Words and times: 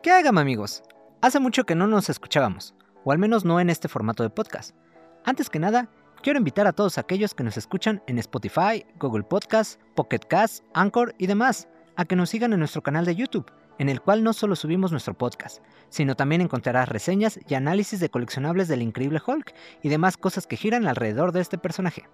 ¿Qué 0.00 0.12
hagan 0.12 0.38
amigos? 0.38 0.84
Hace 1.22 1.40
mucho 1.40 1.64
que 1.64 1.74
no 1.74 1.88
nos 1.88 2.08
escuchábamos, 2.08 2.72
o 3.02 3.10
al 3.10 3.18
menos 3.18 3.44
no 3.44 3.58
en 3.58 3.68
este 3.68 3.88
formato 3.88 4.22
de 4.22 4.30
podcast. 4.30 4.76
Antes 5.24 5.50
que 5.50 5.58
nada, 5.58 5.88
quiero 6.22 6.38
invitar 6.38 6.68
a 6.68 6.72
todos 6.72 6.98
aquellos 6.98 7.34
que 7.34 7.42
nos 7.42 7.56
escuchan 7.56 8.00
en 8.06 8.20
Spotify, 8.20 8.86
Google 9.00 9.24
Podcasts, 9.24 9.80
Pocket 9.96 10.20
Cast, 10.20 10.62
Anchor 10.72 11.16
y 11.18 11.26
demás, 11.26 11.66
a 11.96 12.04
que 12.04 12.14
nos 12.14 12.30
sigan 12.30 12.52
en 12.52 12.60
nuestro 12.60 12.80
canal 12.80 13.06
de 13.06 13.16
YouTube, 13.16 13.50
en 13.80 13.88
el 13.88 14.00
cual 14.00 14.22
no 14.22 14.34
solo 14.34 14.54
subimos 14.54 14.92
nuestro 14.92 15.18
podcast, 15.18 15.64
sino 15.88 16.14
también 16.14 16.42
encontrarás 16.42 16.88
reseñas 16.88 17.40
y 17.48 17.54
análisis 17.54 17.98
de 17.98 18.08
coleccionables 18.08 18.68
del 18.68 18.82
increíble 18.82 19.20
Hulk 19.26 19.52
y 19.82 19.88
demás 19.88 20.16
cosas 20.16 20.46
que 20.46 20.56
giran 20.56 20.86
alrededor 20.86 21.32
de 21.32 21.40
este 21.40 21.58
personaje. 21.58 22.08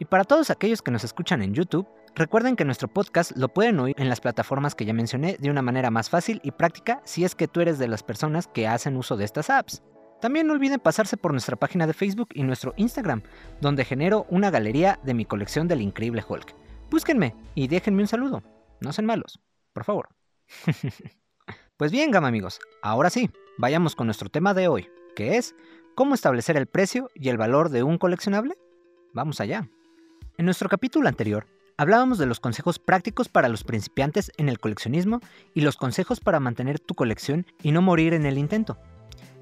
Y 0.00 0.06
para 0.06 0.24
todos 0.24 0.50
aquellos 0.50 0.82
que 0.82 0.90
nos 0.90 1.04
escuchan 1.04 1.40
en 1.40 1.54
YouTube, 1.54 1.86
recuerden 2.14 2.56
que 2.56 2.64
nuestro 2.64 2.88
podcast 2.88 3.36
lo 3.36 3.48
pueden 3.48 3.78
oír 3.80 3.94
en 3.98 4.08
las 4.08 4.20
plataformas 4.20 4.74
que 4.74 4.84
ya 4.84 4.92
mencioné 4.92 5.36
de 5.38 5.50
una 5.50 5.62
manera 5.62 5.90
más 5.90 6.10
fácil 6.10 6.40
y 6.42 6.50
práctica 6.50 7.00
si 7.04 7.24
es 7.24 7.34
que 7.34 7.48
tú 7.48 7.60
eres 7.60 7.78
de 7.78 7.88
las 7.88 8.02
personas 8.02 8.48
que 8.48 8.66
hacen 8.66 8.96
uso 8.96 9.16
de 9.16 9.24
estas 9.24 9.50
apps. 9.50 9.82
También 10.20 10.46
no 10.46 10.52
olviden 10.52 10.78
pasarse 10.78 11.16
por 11.16 11.32
nuestra 11.32 11.56
página 11.56 11.86
de 11.86 11.94
Facebook 11.94 12.28
y 12.32 12.44
nuestro 12.44 12.74
Instagram, 12.76 13.22
donde 13.60 13.84
genero 13.84 14.24
una 14.30 14.50
galería 14.50 15.00
de 15.02 15.14
mi 15.14 15.24
colección 15.24 15.66
del 15.66 15.80
increíble 15.80 16.24
Hulk. 16.26 16.54
Búsquenme 16.90 17.34
y 17.56 17.66
déjenme 17.66 18.02
un 18.02 18.08
saludo. 18.08 18.42
No 18.80 18.92
sean 18.92 19.06
malos, 19.06 19.40
por 19.72 19.82
favor. 19.82 20.10
pues 21.76 21.90
bien, 21.90 22.10
gama 22.12 22.28
amigos, 22.28 22.60
ahora 22.82 23.10
sí, 23.10 23.30
vayamos 23.58 23.96
con 23.96 24.06
nuestro 24.06 24.28
tema 24.28 24.54
de 24.54 24.68
hoy, 24.68 24.88
que 25.16 25.38
es 25.38 25.56
cómo 25.96 26.14
establecer 26.14 26.56
el 26.56 26.66
precio 26.66 27.10
y 27.14 27.28
el 27.28 27.36
valor 27.36 27.70
de 27.70 27.82
un 27.82 27.98
coleccionable. 27.98 28.54
Vamos 29.14 29.40
allá. 29.40 29.68
En 30.38 30.44
nuestro 30.44 30.68
capítulo 30.68 31.08
anterior, 31.08 31.46
hablábamos 31.76 32.18
de 32.18 32.26
los 32.26 32.40
consejos 32.40 32.78
prácticos 32.78 33.28
para 33.28 33.48
los 33.48 33.64
principiantes 33.64 34.32
en 34.36 34.48
el 34.48 34.58
coleccionismo 34.58 35.20
y 35.54 35.62
los 35.62 35.76
consejos 35.76 36.20
para 36.20 36.40
mantener 36.40 36.78
tu 36.78 36.94
colección 36.94 37.46
y 37.62 37.72
no 37.72 37.82
morir 37.82 38.14
en 38.14 38.26
el 38.26 38.38
intento. 38.38 38.78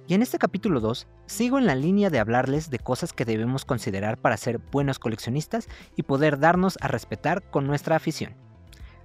Y 0.06 0.14
en 0.14 0.22
este 0.22 0.38
capítulo 0.38 0.80
2, 0.80 1.06
sigo 1.26 1.58
en 1.58 1.66
la 1.66 1.76
línea 1.76 2.10
de 2.10 2.18
hablarles 2.18 2.68
de 2.68 2.80
cosas 2.80 3.12
que 3.12 3.24
debemos 3.24 3.64
considerar 3.64 4.18
para 4.18 4.36
ser 4.36 4.58
buenos 4.58 4.98
coleccionistas 4.98 5.68
y 5.94 6.02
poder 6.02 6.38
darnos 6.40 6.78
a 6.80 6.88
respetar 6.88 7.48
con 7.50 7.66
nuestra 7.66 7.96
afición. 7.96 8.34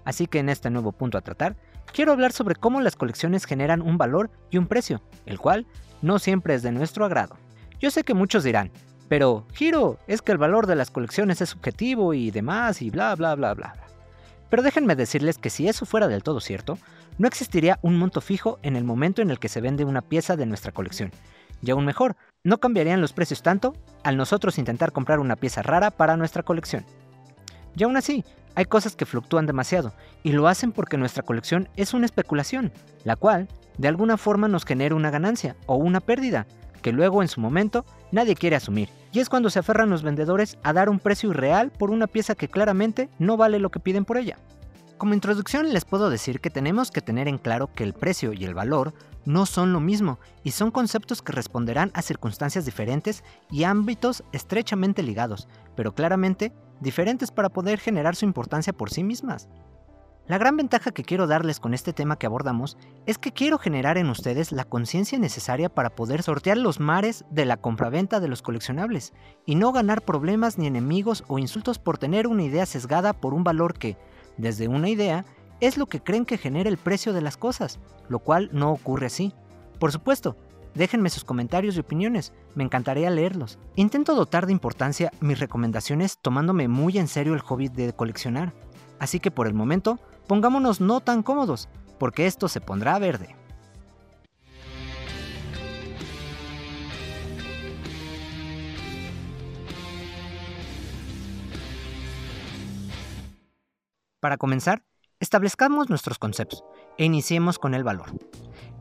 Así 0.04 0.28
que 0.28 0.40
en 0.40 0.50
este 0.50 0.70
nuevo 0.70 0.92
punto 0.92 1.18
a 1.18 1.22
tratar, 1.22 1.58
quiero 1.94 2.12
hablar 2.12 2.32
sobre 2.32 2.56
cómo 2.56 2.82
las 2.82 2.96
colecciones 2.96 3.46
generan 3.46 3.82
un 3.82 3.98
valor 3.98 4.32
y 4.50 4.58
un 4.58 4.68
precio, 4.68 5.04
el 5.26 5.40
cual 5.40 5.68
no 6.02 6.20
siempre 6.20 6.56
es 6.56 6.64
de 6.64 6.72
nuestro 6.72 7.06
agrado. 7.06 7.38
Yo 7.80 7.92
sé 7.92 8.04
que 8.04 8.14
muchos 8.14 8.44
dirán, 8.44 8.72
pero, 9.08 9.46
Giro, 9.54 10.00
es 10.08 10.22
que 10.22 10.32
el 10.32 10.38
valor 10.38 10.68
de 10.68 10.76
las 10.76 10.92
colecciones 10.92 11.42
es 11.42 11.50
subjetivo 11.50 12.14
y 12.14 12.32
demás 12.32 12.82
y 12.82 12.90
bla 12.90 13.16
bla 13.16 13.36
bla 13.36 13.54
bla. 13.54 13.76
Pero 14.50 14.64
déjenme 14.64 14.96
decirles 14.96 15.38
que 15.38 15.50
si 15.50 15.68
eso 15.68 15.86
fuera 15.86 16.08
del 16.08 16.24
todo 16.24 16.40
cierto, 16.40 16.78
no 17.18 17.28
existiría 17.28 17.80
un 17.82 17.98
monto 17.98 18.22
fijo 18.22 18.60
en 18.62 18.76
el 18.76 18.84
momento 18.84 19.22
en 19.22 19.30
el 19.30 19.40
que 19.40 19.50
se 19.50 19.62
vende 19.62 19.86
una 19.86 20.02
pieza 20.02 20.36
de 20.36 20.46
nuestra 20.46 20.72
colección. 20.72 21.12
Y 21.62 21.72
aún 21.72 21.86
mejor, 21.86 22.16
no 22.44 22.60
cambiarían 22.60 23.02
los 23.02 23.14
precios 23.14 23.42
tanto 23.42 23.74
al 24.04 24.18
nosotros 24.18 24.58
intentar 24.58 24.92
comprar 24.92 25.20
una 25.20 25.36
pieza 25.36 25.62
rara 25.62 25.92
para 25.92 26.18
nuestra 26.18 26.44
colección. 26.44 26.86
Y 27.76 27.84
aún 27.84 27.98
así, 27.98 28.24
hay 28.56 28.66
cosas 28.66 28.96
que 28.96 29.06
fluctúan 29.06 29.46
demasiado, 29.46 29.94
y 30.24 30.32
lo 30.32 30.48
hacen 30.48 30.72
porque 30.72 30.98
nuestra 30.98 31.24
colección 31.24 31.70
es 31.76 31.94
una 31.94 32.06
especulación, 32.06 32.72
la 33.04 33.16
cual, 33.16 33.48
de 33.78 33.88
alguna 33.88 34.18
forma 34.18 34.48
nos 34.48 34.66
genera 34.66 34.96
una 34.96 35.12
ganancia 35.12 35.56
o 35.66 35.76
una 35.76 36.00
pérdida, 36.00 36.48
que 36.82 36.94
luego 36.94 37.22
en 37.22 37.28
su 37.28 37.42
momento 37.42 37.84
nadie 38.16 38.36
quiere 38.36 38.56
asumir. 38.56 38.90
Y 39.12 39.20
es 39.20 39.30
cuando 39.30 39.50
se 39.50 39.60
aferran 39.60 39.90
los 39.90 40.02
vendedores 40.02 40.58
a 40.64 40.74
dar 40.74 40.90
un 40.90 41.00
precio 41.00 41.30
irreal 41.30 41.72
por 41.72 41.92
una 41.92 42.08
pieza 42.08 42.34
que 42.34 42.48
claramente 42.48 43.10
no 43.20 43.38
vale 43.38 43.60
lo 43.60 43.70
que 43.70 43.82
piden 43.82 44.06
por 44.06 44.18
ella. 44.18 44.38
Como 44.98 45.14
introducción 45.14 45.74
les 45.74 45.84
puedo 45.84 46.10
decir 46.10 46.40
que 46.40 46.50
tenemos 46.50 46.90
que 46.90 47.02
tener 47.02 47.28
en 47.28 47.38
claro 47.38 47.70
que 47.74 47.84
el 47.84 47.94
precio 47.94 48.32
y 48.32 48.46
el 48.46 48.54
valor 48.54 48.94
no 49.26 49.46
son 49.46 49.74
lo 49.74 49.82
mismo 49.82 50.20
y 50.44 50.52
son 50.52 50.72
conceptos 50.72 51.22
que 51.22 51.34
responderán 51.34 51.92
a 51.94 52.02
circunstancias 52.02 52.64
diferentes 52.64 53.24
y 53.52 53.66
ámbitos 53.66 54.24
estrechamente 54.32 55.04
ligados, 55.04 55.50
pero 55.76 55.94
claramente 55.94 56.54
diferentes 56.80 57.32
para 57.32 57.50
poder 57.50 57.80
generar 57.80 58.16
su 58.16 58.24
importancia 58.24 58.72
por 58.72 58.90
sí 58.90 59.04
mismas. 59.04 59.50
La 60.28 60.40
gran 60.40 60.58
ventaja 60.58 60.90
que 60.90 61.04
quiero 61.04 61.28
darles 61.28 61.60
con 61.60 61.76
este 61.76 61.94
tema 61.94 62.18
que 62.18 62.26
abordamos 62.26 62.78
es 63.06 63.20
que 63.20 63.32
quiero 63.32 63.60
generar 63.60 64.00
en 64.00 64.10
ustedes 64.10 64.52
la 64.52 64.64
conciencia 64.64 65.20
necesaria 65.20 65.70
para 65.70 65.92
poder 65.92 66.24
sortear 66.24 66.58
los 66.58 66.80
mares 66.80 67.26
de 67.30 67.46
la 67.46 67.58
compraventa 67.58 68.20
de 68.20 68.28
los 68.28 68.42
coleccionables 68.42 69.14
y 69.46 69.54
no 69.54 69.72
ganar 69.72 70.02
problemas 70.02 70.58
ni 70.58 70.66
enemigos 70.66 71.24
o 71.28 71.38
insultos 71.38 71.78
por 71.78 72.00
tener 72.00 72.26
una 72.26 72.42
idea 72.42 72.66
sesgada 72.66 73.14
por 73.14 73.36
un 73.36 73.44
valor 73.44 73.78
que, 73.78 73.98
desde 74.38 74.68
una 74.68 74.90
idea, 74.90 75.26
es 75.60 75.78
lo 75.78 75.86
que 75.86 76.02
creen 76.02 76.26
que 76.26 76.40
genera 76.40 76.70
el 76.70 76.78
precio 76.78 77.14
de 77.14 77.22
las 77.22 77.38
cosas, 77.38 77.78
lo 78.10 78.18
cual 78.18 78.50
no 78.52 78.72
ocurre 78.72 79.06
así. 79.06 79.32
Por 79.80 79.92
supuesto, 79.92 80.36
déjenme 80.74 81.12
sus 81.12 81.24
comentarios 81.24 81.78
y 81.78 81.82
opiniones, 81.82 82.34
me 82.56 82.64
encantaría 82.64 83.12
leerlos. 83.12 83.60
Intento 83.76 84.16
dotar 84.16 84.48
de 84.48 84.54
importancia 84.54 85.12
mis 85.20 85.40
recomendaciones 85.40 86.18
tomándome 86.18 86.68
muy 86.68 86.98
en 86.98 87.08
serio 87.08 87.36
el 87.36 87.42
hobby 87.42 87.68
de 87.68 87.94
coleccionar, 87.94 88.54
así 88.98 89.20
que 89.20 89.30
por 89.30 89.46
el 89.46 89.54
momento 89.54 90.00
pongámonos 90.28 90.82
no 90.82 91.00
tan 91.00 91.24
cómodos, 91.24 91.70
porque 92.00 92.26
esto 92.26 92.48
se 92.48 92.62
pondrá 92.62 92.98
verde. 93.00 93.36
Para 104.20 104.38
comenzar, 104.38 104.82
establezcamos 105.20 105.90
nuestros 105.90 106.18
conceptos 106.18 106.64
e 106.98 107.06
iniciemos 107.06 107.60
con 107.60 107.76
el 107.76 107.84
valor. 107.84 108.12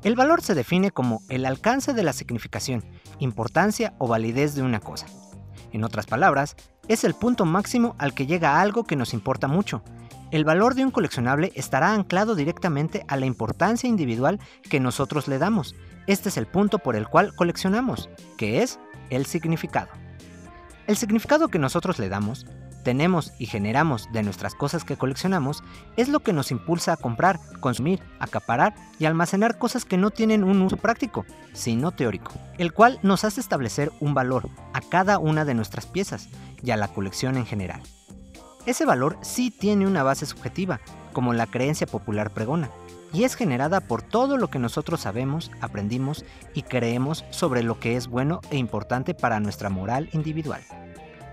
El 0.03 0.17
valor 0.17 0.41
se 0.41 0.55
define 0.55 0.91
como 0.91 1.21
el 1.29 1.45
alcance 1.45 1.93
de 1.93 2.03
la 2.03 2.15
significación, 2.15 2.83
importancia 3.19 3.95
o 3.99 4.09
validez 4.09 4.55
de 4.55 4.63
una 4.63 4.81
cosa. 4.81 5.07
En 5.73 5.85
otras 5.85 6.07
palabras, 6.07 6.57
es 6.89 7.05
el 7.05 7.15
punto 7.15 7.45
máximo 7.45 7.95
al 7.99 8.15
que 8.15 8.27
llega 8.27 8.61
algo 8.61 8.85
que 8.85 8.97
nos 8.97 9.13
importa 9.13 9.47
mucho, 9.47 9.83
el 10.31 10.45
valor 10.45 10.75
de 10.75 10.85
un 10.85 10.91
coleccionable 10.91 11.53
estará 11.55 11.93
anclado 11.93 12.35
directamente 12.35 13.05
a 13.09 13.17
la 13.17 13.27
importancia 13.27 13.89
individual 13.89 14.41
que 14.69 14.81
nosotros 14.81 15.29
le 15.29 15.39
damos. 15.39 15.75
Este 16.07 16.29
es 16.29 16.37
el 16.37 16.47
punto 16.47 16.79
por 16.79 16.97
el 16.97 17.09
cual 17.09 17.35
coleccionamos, 17.35 18.09
que 18.37 18.63
es 18.63 18.79
el 19.11 19.27
significado. 19.27 19.89
El 20.87 20.97
significado 20.97 21.49
que 21.49 21.59
nosotros 21.59 21.99
le 21.99 22.09
damos, 22.09 22.47
tenemos 22.85 23.33
y 23.39 23.47
generamos 23.47 24.09
de 24.13 24.23
nuestras 24.23 24.55
cosas 24.55 24.85
que 24.85 24.97
coleccionamos 24.97 25.65
es 25.97 26.09
lo 26.09 26.21
que 26.21 26.33
nos 26.33 26.51
impulsa 26.51 26.93
a 26.93 26.97
comprar, 26.97 27.41
consumir, 27.61 28.01
acaparar 28.21 28.75
y 28.99 29.07
almacenar 29.07 29.59
cosas 29.59 29.85
que 29.85 29.97
no 29.97 30.11
tienen 30.11 30.45
un 30.45 30.61
uso 30.61 30.77
práctico, 30.77 31.25
sino 31.55 31.91
teórico, 31.91 32.33
el 32.59 32.73
cual 32.73 33.01
nos 33.03 33.25
hace 33.25 33.41
establecer 33.41 33.91
un 34.01 34.15
valor 34.15 34.51
a 34.75 34.81
cada 34.83 35.19
una 35.19 35.45
de 35.45 35.55
nuestras 35.55 35.87
piezas 35.87 36.29
y 36.63 36.71
a 36.71 36.77
la 36.77 36.89
colección 36.89 37.37
en 37.37 37.47
general. 37.47 37.81
Ese 38.67 38.87
valor 38.87 39.19
sí 39.21 39.51
tiene 39.51 39.87
una 39.87 40.03
base 40.03 40.25
subjetiva, 40.25 40.81
como 41.13 41.35
la 41.35 41.47
creencia 41.47 41.87
popular 41.87 42.31
pregona, 42.31 42.71
y 43.13 43.25
es 43.25 43.35
generada 43.35 43.81
por 43.81 44.01
todo 44.03 44.39
lo 44.39 44.49
que 44.49 44.59
nosotros 44.59 45.03
sabemos, 45.03 45.51
aprendimos 45.61 46.25
y 46.55 46.63
creemos 46.63 47.25
sobre 47.31 47.63
lo 47.63 47.79
que 47.79 47.97
es 47.97 48.09
bueno 48.09 48.41
e 48.51 48.57
importante 48.57 49.15
para 49.15 49.39
nuestra 49.39 49.69
moral 49.69 50.09
individual. 50.13 50.63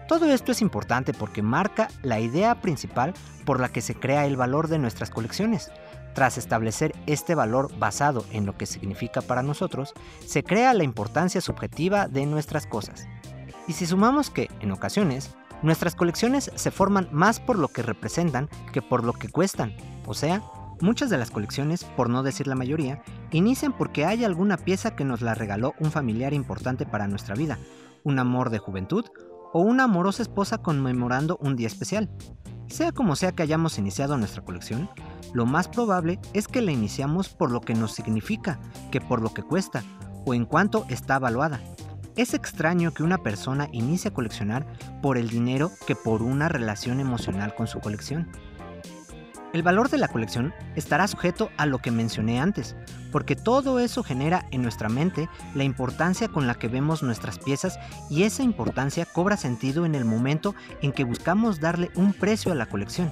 Todo 0.09 0.25
esto 0.25 0.51
es 0.51 0.61
importante 0.61 1.13
porque 1.13 1.41
marca 1.41 1.87
la 2.03 2.19
idea 2.19 2.55
principal 2.55 3.13
por 3.45 3.61
la 3.61 3.69
que 3.69 3.79
se 3.79 3.95
crea 3.95 4.25
el 4.25 4.35
valor 4.35 4.67
de 4.67 4.77
nuestras 4.77 5.09
colecciones. 5.09 5.71
Tras 6.13 6.37
establecer 6.37 6.93
este 7.07 7.33
valor 7.33 7.71
basado 7.79 8.25
en 8.33 8.45
lo 8.45 8.57
que 8.57 8.65
significa 8.65 9.21
para 9.21 9.41
nosotros, 9.41 9.93
se 10.25 10.43
crea 10.43 10.73
la 10.73 10.83
importancia 10.83 11.39
subjetiva 11.39 12.09
de 12.09 12.25
nuestras 12.25 12.67
cosas. 12.67 13.07
Y 13.69 13.73
si 13.73 13.85
sumamos 13.85 14.29
que, 14.29 14.49
en 14.59 14.71
ocasiones, 14.71 15.33
Nuestras 15.63 15.95
colecciones 15.95 16.51
se 16.55 16.71
forman 16.71 17.07
más 17.11 17.39
por 17.39 17.59
lo 17.59 17.67
que 17.67 17.83
representan 17.83 18.49
que 18.73 18.81
por 18.81 19.03
lo 19.03 19.13
que 19.13 19.29
cuestan. 19.29 19.75
O 20.07 20.15
sea, 20.15 20.41
muchas 20.81 21.11
de 21.11 21.17
las 21.17 21.29
colecciones, 21.29 21.83
por 21.83 22.09
no 22.09 22.23
decir 22.23 22.47
la 22.47 22.55
mayoría, 22.55 23.03
inician 23.31 23.71
porque 23.77 24.05
hay 24.05 24.25
alguna 24.25 24.57
pieza 24.57 24.95
que 24.95 25.05
nos 25.05 25.21
la 25.21 25.35
regaló 25.35 25.75
un 25.79 25.91
familiar 25.91 26.33
importante 26.33 26.87
para 26.87 27.07
nuestra 27.07 27.35
vida, 27.35 27.59
un 28.03 28.17
amor 28.17 28.49
de 28.49 28.57
juventud 28.57 29.05
o 29.53 29.61
una 29.61 29.83
amorosa 29.83 30.23
esposa 30.23 30.57
conmemorando 30.59 31.37
un 31.41 31.55
día 31.55 31.67
especial. 31.67 32.09
Sea 32.67 32.91
como 32.91 33.15
sea 33.15 33.33
que 33.33 33.43
hayamos 33.43 33.77
iniciado 33.77 34.17
nuestra 34.17 34.43
colección, 34.43 34.89
lo 35.33 35.45
más 35.45 35.67
probable 35.67 36.19
es 36.33 36.47
que 36.47 36.61
la 36.61 36.71
iniciamos 36.71 37.29
por 37.29 37.51
lo 37.51 37.61
que 37.61 37.75
nos 37.75 37.93
significa, 37.93 38.59
que 38.91 38.99
por 38.99 39.21
lo 39.21 39.33
que 39.33 39.43
cuesta, 39.43 39.83
o 40.25 40.33
en 40.33 40.45
cuanto 40.45 40.85
está 40.89 41.17
evaluada. 41.17 41.61
Es 42.17 42.33
extraño 42.33 42.93
que 42.93 43.03
una 43.03 43.19
persona 43.19 43.69
inicie 43.71 44.09
a 44.09 44.13
coleccionar 44.13 44.65
por 45.01 45.17
el 45.17 45.29
dinero 45.29 45.71
que 45.87 45.95
por 45.95 46.21
una 46.21 46.49
relación 46.49 46.99
emocional 46.99 47.55
con 47.55 47.67
su 47.67 47.79
colección. 47.79 48.29
El 49.53 49.63
valor 49.63 49.89
de 49.89 49.97
la 49.97 50.09
colección 50.09 50.53
estará 50.75 51.07
sujeto 51.07 51.49
a 51.57 51.65
lo 51.65 51.79
que 51.79 51.91
mencioné 51.91 52.39
antes, 52.39 52.75
porque 53.11 53.35
todo 53.35 53.79
eso 53.79 54.03
genera 54.03 54.45
en 54.51 54.61
nuestra 54.61 54.89
mente 54.89 55.29
la 55.55 55.63
importancia 55.63 56.27
con 56.27 56.47
la 56.47 56.55
que 56.55 56.67
vemos 56.67 57.01
nuestras 57.01 57.39
piezas 57.39 57.79
y 58.09 58.23
esa 58.23 58.43
importancia 58.43 59.05
cobra 59.05 59.37
sentido 59.37 59.85
en 59.85 59.95
el 59.95 60.05
momento 60.05 60.53
en 60.81 60.91
que 60.91 61.05
buscamos 61.05 61.59
darle 61.59 61.91
un 61.95 62.13
precio 62.13 62.51
a 62.51 62.55
la 62.55 62.67
colección. 62.67 63.11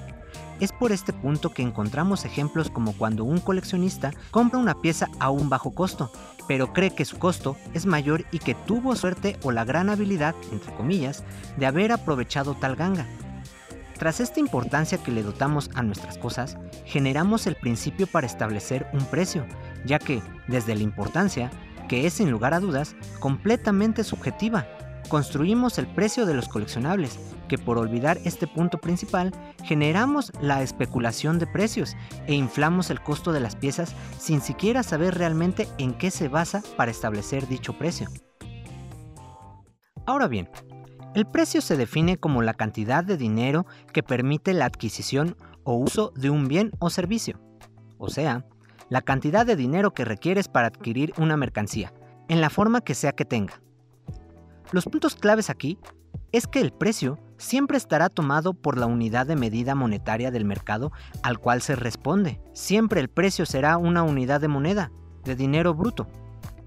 Es 0.60 0.72
por 0.72 0.92
este 0.92 1.14
punto 1.14 1.52
que 1.52 1.62
encontramos 1.62 2.26
ejemplos 2.26 2.70
como 2.70 2.94
cuando 2.94 3.24
un 3.24 3.40
coleccionista 3.40 4.12
compra 4.32 4.60
una 4.60 4.82
pieza 4.82 5.08
a 5.20 5.30
un 5.30 5.50
bajo 5.50 5.72
costo, 5.72 6.12
pero 6.48 6.74
cree 6.74 6.92
que 6.92 7.06
su 7.06 7.18
costo 7.18 7.56
es 7.74 7.86
mayor 7.86 8.26
y 8.32 8.40
que 8.40 8.56
tuvo 8.56 8.96
suerte 8.96 9.38
o 9.44 9.52
la 9.52 9.66
gran 9.66 9.90
habilidad, 9.90 10.36
entre 10.52 10.74
comillas, 10.74 11.24
de 11.58 11.66
haber 11.66 11.92
aprovechado 11.92 12.56
tal 12.56 12.76
ganga. 12.76 13.06
Tras 13.98 14.22
esta 14.22 14.40
importancia 14.40 14.98
que 14.98 15.12
le 15.12 15.24
dotamos 15.24 15.70
a 15.76 15.84
nuestras 15.84 16.18
cosas, 16.18 16.58
generamos 16.86 17.48
el 17.48 17.56
principio 17.56 18.08
para 18.08 18.28
establecer 18.28 18.88
un 18.94 19.06
precio, 19.06 19.46
ya 19.86 20.00
que, 20.00 20.22
desde 20.48 20.74
la 20.76 20.84
importancia, 20.84 21.52
que 21.90 22.08
es 22.08 22.14
sin 22.14 22.32
lugar 22.32 22.54
a 22.54 22.62
dudas 22.62 22.96
completamente 23.20 24.06
subjetiva, 24.06 24.66
construimos 25.10 25.78
el 25.78 25.88
precio 25.88 26.26
de 26.26 26.34
los 26.34 26.48
coleccionables, 26.48 27.20
que 27.50 27.58
por 27.58 27.78
olvidar 27.78 28.20
este 28.24 28.48
punto 28.48 28.78
principal, 28.78 29.34
generamos 29.64 30.32
la 30.40 30.62
especulación 30.62 31.40
de 31.40 31.48
precios 31.48 31.98
e 32.28 32.36
inflamos 32.36 32.90
el 32.90 33.02
costo 33.02 33.34
de 33.34 33.42
las 33.42 33.56
piezas 33.56 33.94
sin 34.18 34.40
siquiera 34.40 34.84
saber 34.84 35.16
realmente 35.16 35.68
en 35.78 35.94
qué 35.96 36.12
se 36.12 36.30
basa 36.30 36.64
para 36.78 36.92
establecer 36.92 37.48
dicho 37.48 37.74
precio. 37.74 38.08
Ahora 40.06 40.28
bien, 40.28 40.50
el 41.16 41.26
precio 41.26 41.62
se 41.62 41.76
define 41.76 42.18
como 42.18 42.42
la 42.42 42.54
cantidad 42.54 43.04
de 43.04 43.18
dinero 43.18 43.66
que 43.92 44.04
permite 44.04 44.54
la 44.54 44.66
adquisición 44.66 45.36
o 45.64 45.74
uso 45.76 46.14
de 46.16 46.30
un 46.30 46.48
bien 46.48 46.72
o 46.80 46.90
servicio, 46.90 47.40
o 47.98 48.10
sea, 48.10 48.46
la 48.90 49.02
cantidad 49.02 49.46
de 49.46 49.56
dinero 49.56 49.94
que 49.94 50.06
requieres 50.06 50.48
para 50.48 50.68
adquirir 50.68 51.14
una 51.18 51.36
mercancía, 51.36 51.94
en 52.28 52.42
la 52.42 52.50
forma 52.50 52.82
que 52.82 52.96
sea 52.96 53.12
que 53.12 53.26
tenga. 53.26 53.62
Los 54.72 54.86
puntos 54.86 55.16
claves 55.16 55.50
aquí 55.50 55.80
es 56.32 56.46
que 56.46 56.62
el 56.62 56.72
precio 56.72 57.18
siempre 57.38 57.76
estará 57.78 58.08
tomado 58.08 58.54
por 58.54 58.78
la 58.78 58.86
unidad 58.86 59.26
de 59.26 59.36
medida 59.36 59.74
monetaria 59.74 60.30
del 60.30 60.46
mercado 60.46 60.92
al 61.24 61.40
cual 61.40 61.64
se 61.64 61.76
responde. 61.76 62.40
Siempre 62.54 63.00
el 63.00 63.10
precio 63.10 63.48
será 63.48 63.78
una 63.78 64.04
unidad 64.04 64.42
de 64.42 64.48
moneda, 64.48 64.92
de 65.24 65.36
dinero 65.36 65.74
bruto. 65.74 66.08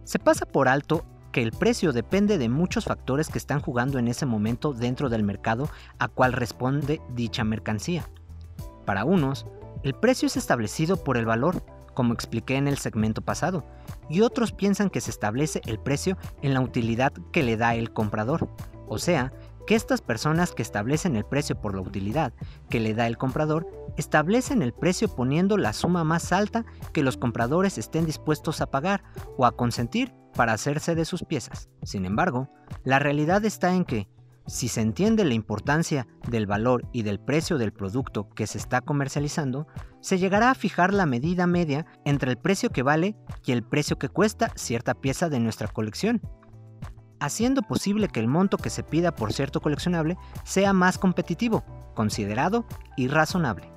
Se 0.02 0.18
pasa 0.18 0.46
por 0.46 0.66
alto 0.66 1.04
que 1.30 1.42
el 1.42 1.52
precio 1.52 1.92
depende 1.92 2.38
de 2.38 2.48
muchos 2.48 2.86
factores 2.86 3.28
que 3.28 3.38
están 3.38 3.60
jugando 3.60 4.00
en 4.00 4.08
ese 4.08 4.26
momento 4.26 4.72
dentro 4.72 5.08
del 5.08 5.22
mercado 5.22 5.70
a 6.00 6.08
cual 6.08 6.32
responde 6.32 7.00
dicha 7.14 7.44
mercancía. 7.44 8.08
Para 8.84 9.04
unos, 9.04 9.46
el 9.84 9.94
precio 9.94 10.26
es 10.26 10.36
establecido 10.36 10.96
por 10.96 11.16
el 11.16 11.24
valor, 11.24 11.64
como 11.94 12.14
expliqué 12.14 12.56
en 12.56 12.68
el 12.68 12.78
segmento 12.78 13.22
pasado, 13.22 13.64
y 14.08 14.20
otros 14.20 14.52
piensan 14.52 14.90
que 14.90 15.00
se 15.00 15.10
establece 15.10 15.60
el 15.66 15.78
precio 15.78 16.16
en 16.42 16.54
la 16.54 16.60
utilidad 16.60 17.12
que 17.32 17.42
le 17.42 17.56
da 17.56 17.74
el 17.74 17.92
comprador, 17.92 18.48
o 18.88 18.98
sea, 18.98 19.32
que 19.66 19.74
estas 19.74 20.00
personas 20.00 20.52
que 20.52 20.62
establecen 20.62 21.16
el 21.16 21.24
precio 21.24 21.60
por 21.60 21.74
la 21.74 21.80
utilidad 21.80 22.32
que 22.68 22.80
le 22.80 22.94
da 22.94 23.06
el 23.06 23.16
comprador, 23.16 23.66
establecen 23.96 24.62
el 24.62 24.72
precio 24.72 25.08
poniendo 25.08 25.56
la 25.56 25.72
suma 25.72 26.04
más 26.04 26.32
alta 26.32 26.64
que 26.92 27.02
los 27.02 27.16
compradores 27.16 27.78
estén 27.78 28.06
dispuestos 28.06 28.60
a 28.60 28.70
pagar 28.70 29.04
o 29.36 29.46
a 29.46 29.52
consentir 29.52 30.14
para 30.34 30.52
hacerse 30.52 30.94
de 30.94 31.04
sus 31.04 31.22
piezas. 31.24 31.68
Sin 31.82 32.04
embargo, 32.06 32.48
la 32.84 32.98
realidad 32.98 33.44
está 33.44 33.74
en 33.74 33.84
que, 33.84 34.08
si 34.46 34.68
se 34.68 34.80
entiende 34.80 35.24
la 35.24 35.34
importancia 35.34 36.06
del 36.28 36.46
valor 36.46 36.86
y 36.92 37.02
del 37.02 37.20
precio 37.20 37.58
del 37.58 37.72
producto 37.72 38.28
que 38.30 38.46
se 38.46 38.58
está 38.58 38.80
comercializando, 38.80 39.66
se 40.00 40.18
llegará 40.18 40.50
a 40.50 40.54
fijar 40.54 40.92
la 40.92 41.06
medida 41.06 41.46
media 41.46 41.86
entre 42.04 42.30
el 42.30 42.38
precio 42.38 42.70
que 42.70 42.82
vale 42.82 43.16
y 43.44 43.52
el 43.52 43.62
precio 43.62 43.98
que 43.98 44.08
cuesta 44.08 44.50
cierta 44.56 44.94
pieza 44.94 45.28
de 45.28 45.40
nuestra 45.40 45.68
colección, 45.68 46.20
haciendo 47.20 47.62
posible 47.62 48.08
que 48.08 48.20
el 48.20 48.28
monto 48.28 48.56
que 48.58 48.70
se 48.70 48.82
pida 48.82 49.14
por 49.14 49.32
cierto 49.32 49.60
coleccionable 49.60 50.16
sea 50.44 50.72
más 50.72 50.98
competitivo, 50.98 51.64
considerado 51.94 52.66
y 52.96 53.08
razonable. 53.08 53.72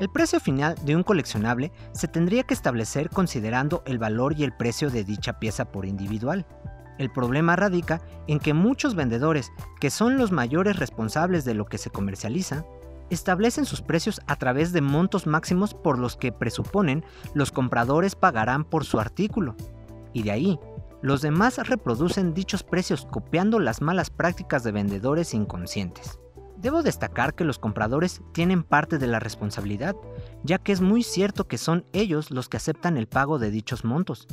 El 0.00 0.08
precio 0.08 0.40
final 0.40 0.74
de 0.84 0.96
un 0.96 1.04
coleccionable 1.04 1.70
se 1.92 2.08
tendría 2.08 2.42
que 2.42 2.54
establecer 2.54 3.10
considerando 3.10 3.84
el 3.86 3.98
valor 3.98 4.34
y 4.36 4.42
el 4.42 4.52
precio 4.52 4.90
de 4.90 5.04
dicha 5.04 5.38
pieza 5.38 5.70
por 5.70 5.86
individual. 5.86 6.44
El 6.98 7.10
problema 7.10 7.56
radica 7.56 8.00
en 8.26 8.38
que 8.38 8.54
muchos 8.54 8.94
vendedores, 8.94 9.52
que 9.80 9.90
son 9.90 10.16
los 10.16 10.32
mayores 10.32 10.78
responsables 10.78 11.44
de 11.44 11.54
lo 11.54 11.66
que 11.66 11.78
se 11.78 11.90
comercializa, 11.90 12.64
establecen 13.10 13.64
sus 13.64 13.82
precios 13.82 14.20
a 14.26 14.36
través 14.36 14.72
de 14.72 14.80
montos 14.80 15.26
máximos 15.26 15.74
por 15.74 15.98
los 15.98 16.16
que 16.16 16.32
presuponen 16.32 17.04
los 17.34 17.52
compradores 17.52 18.14
pagarán 18.14 18.64
por 18.64 18.84
su 18.84 19.00
artículo. 19.00 19.56
Y 20.12 20.22
de 20.22 20.30
ahí, 20.30 20.58
los 21.02 21.20
demás 21.20 21.58
reproducen 21.68 22.32
dichos 22.32 22.62
precios 22.62 23.06
copiando 23.10 23.58
las 23.58 23.82
malas 23.82 24.10
prácticas 24.10 24.64
de 24.64 24.72
vendedores 24.72 25.34
inconscientes. 25.34 26.18
Debo 26.56 26.82
destacar 26.82 27.34
que 27.34 27.44
los 27.44 27.58
compradores 27.58 28.22
tienen 28.32 28.62
parte 28.62 28.96
de 28.96 29.06
la 29.06 29.20
responsabilidad, 29.20 29.94
ya 30.44 30.58
que 30.58 30.72
es 30.72 30.80
muy 30.80 31.02
cierto 31.02 31.46
que 31.46 31.58
son 31.58 31.84
ellos 31.92 32.30
los 32.30 32.48
que 32.48 32.56
aceptan 32.56 32.96
el 32.96 33.06
pago 33.06 33.38
de 33.38 33.50
dichos 33.50 33.84
montos. 33.84 34.26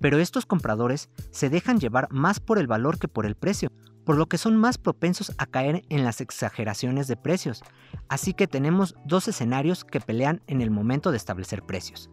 Pero 0.00 0.18
estos 0.18 0.46
compradores 0.46 1.08
se 1.30 1.50
dejan 1.50 1.80
llevar 1.80 2.08
más 2.10 2.40
por 2.40 2.58
el 2.58 2.66
valor 2.66 2.98
que 2.98 3.08
por 3.08 3.26
el 3.26 3.34
precio, 3.34 3.70
por 4.04 4.16
lo 4.16 4.26
que 4.26 4.38
son 4.38 4.56
más 4.56 4.78
propensos 4.78 5.32
a 5.36 5.46
caer 5.46 5.82
en 5.88 6.04
las 6.04 6.20
exageraciones 6.20 7.08
de 7.08 7.16
precios. 7.16 7.62
Así 8.08 8.34
que 8.34 8.46
tenemos 8.46 8.94
dos 9.04 9.26
escenarios 9.26 9.84
que 9.84 10.00
pelean 10.00 10.42
en 10.46 10.60
el 10.60 10.70
momento 10.70 11.10
de 11.10 11.16
establecer 11.16 11.62
precios. 11.62 12.08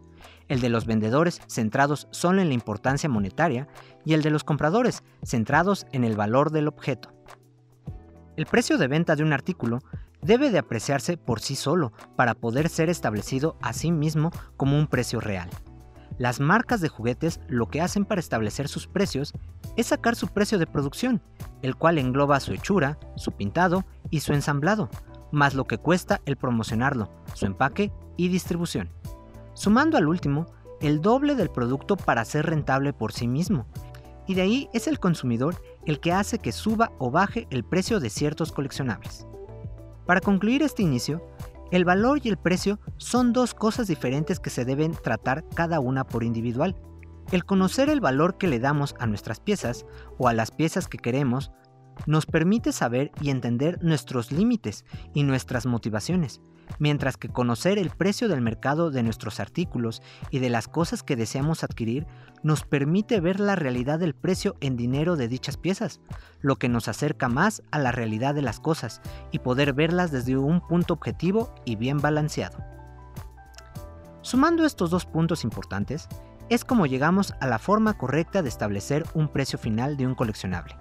El 0.48 0.60
de 0.60 0.70
los 0.70 0.86
vendedores 0.86 1.40
centrados 1.46 2.08
solo 2.10 2.42
en 2.42 2.48
la 2.48 2.54
importancia 2.54 3.08
monetaria 3.08 3.68
y 4.04 4.14
el 4.14 4.22
de 4.22 4.30
los 4.30 4.42
compradores 4.42 5.04
centrados 5.22 5.86
en 5.92 6.04
el 6.04 6.16
valor 6.16 6.50
del 6.50 6.68
objeto. 6.68 7.12
El 8.36 8.46
precio 8.46 8.76
de 8.76 8.88
venta 8.88 9.14
de 9.14 9.22
un 9.22 9.32
artículo 9.32 9.78
debe 10.20 10.50
de 10.50 10.58
apreciarse 10.58 11.16
por 11.16 11.40
sí 11.40 11.54
solo 11.54 11.92
para 12.16 12.34
poder 12.34 12.68
ser 12.68 12.88
establecido 12.88 13.56
a 13.62 13.72
sí 13.72 13.92
mismo 13.92 14.32
como 14.56 14.76
un 14.76 14.88
precio 14.88 15.20
real. 15.20 15.48
Las 16.18 16.38
marcas 16.38 16.80
de 16.80 16.88
juguetes 16.88 17.40
lo 17.48 17.68
que 17.68 17.80
hacen 17.80 18.04
para 18.04 18.20
establecer 18.20 18.68
sus 18.68 18.86
precios 18.86 19.32
es 19.76 19.86
sacar 19.86 20.14
su 20.14 20.28
precio 20.28 20.58
de 20.58 20.66
producción, 20.66 21.20
el 21.62 21.74
cual 21.74 21.98
engloba 21.98 22.38
su 22.40 22.52
hechura, 22.52 22.98
su 23.16 23.32
pintado 23.32 23.84
y 24.10 24.20
su 24.20 24.32
ensamblado, 24.32 24.88
más 25.32 25.54
lo 25.54 25.64
que 25.64 25.78
cuesta 25.78 26.20
el 26.24 26.36
promocionarlo, 26.36 27.10
su 27.34 27.46
empaque 27.46 27.92
y 28.16 28.28
distribución. 28.28 28.90
Sumando 29.54 29.96
al 29.96 30.06
último, 30.06 30.46
el 30.80 31.00
doble 31.00 31.34
del 31.34 31.50
producto 31.50 31.96
para 31.96 32.24
ser 32.24 32.46
rentable 32.46 32.92
por 32.92 33.12
sí 33.12 33.26
mismo, 33.26 33.66
y 34.26 34.34
de 34.34 34.42
ahí 34.42 34.68
es 34.72 34.86
el 34.86 35.00
consumidor 35.00 35.60
el 35.84 36.00
que 36.00 36.12
hace 36.12 36.38
que 36.38 36.52
suba 36.52 36.92
o 36.98 37.10
baje 37.10 37.46
el 37.50 37.64
precio 37.64 38.00
de 38.00 38.10
ciertos 38.10 38.52
coleccionables. 38.52 39.26
Para 40.06 40.20
concluir 40.20 40.62
este 40.62 40.82
inicio, 40.82 41.26
el 41.70 41.84
valor 41.84 42.20
y 42.22 42.28
el 42.28 42.36
precio 42.36 42.78
son 42.96 43.32
dos 43.32 43.54
cosas 43.54 43.86
diferentes 43.86 44.40
que 44.40 44.50
se 44.50 44.64
deben 44.64 44.92
tratar 44.92 45.44
cada 45.54 45.80
una 45.80 46.04
por 46.04 46.22
individual. 46.22 46.76
El 47.32 47.44
conocer 47.44 47.88
el 47.88 48.00
valor 48.00 48.36
que 48.36 48.46
le 48.46 48.60
damos 48.60 48.94
a 48.98 49.06
nuestras 49.06 49.40
piezas 49.40 49.86
o 50.18 50.28
a 50.28 50.34
las 50.34 50.50
piezas 50.50 50.88
que 50.88 50.98
queremos 50.98 51.52
nos 52.06 52.26
permite 52.26 52.72
saber 52.72 53.12
y 53.20 53.30
entender 53.30 53.82
nuestros 53.82 54.30
límites 54.30 54.84
y 55.14 55.22
nuestras 55.22 55.66
motivaciones, 55.66 56.40
mientras 56.78 57.16
que 57.16 57.28
conocer 57.28 57.78
el 57.78 57.90
precio 57.90 58.28
del 58.28 58.40
mercado 58.40 58.90
de 58.90 59.02
nuestros 59.02 59.40
artículos 59.40 60.02
y 60.30 60.38
de 60.38 60.50
las 60.50 60.68
cosas 60.68 61.02
que 61.02 61.16
deseamos 61.16 61.64
adquirir 61.64 62.06
nos 62.42 62.64
permite 62.64 63.20
ver 63.20 63.40
la 63.40 63.56
realidad 63.56 63.98
del 63.98 64.14
precio 64.14 64.56
en 64.60 64.76
dinero 64.76 65.16
de 65.16 65.28
dichas 65.28 65.56
piezas, 65.56 66.00
lo 66.40 66.56
que 66.56 66.68
nos 66.68 66.88
acerca 66.88 67.28
más 67.28 67.62
a 67.70 67.78
la 67.78 67.90
realidad 67.92 68.34
de 68.34 68.42
las 68.42 68.60
cosas 68.60 69.00
y 69.32 69.38
poder 69.38 69.72
verlas 69.72 70.12
desde 70.12 70.36
un 70.36 70.60
punto 70.60 70.94
objetivo 70.94 71.54
y 71.64 71.76
bien 71.76 71.98
balanceado. 71.98 72.58
Sumando 74.20 74.64
estos 74.64 74.90
dos 74.90 75.06
puntos 75.06 75.44
importantes, 75.44 76.08
es 76.50 76.64
como 76.64 76.86
llegamos 76.86 77.34
a 77.40 77.46
la 77.46 77.58
forma 77.58 77.96
correcta 77.96 78.42
de 78.42 78.48
establecer 78.48 79.04
un 79.14 79.28
precio 79.28 79.58
final 79.58 79.96
de 79.96 80.06
un 80.06 80.14
coleccionable, 80.14 80.76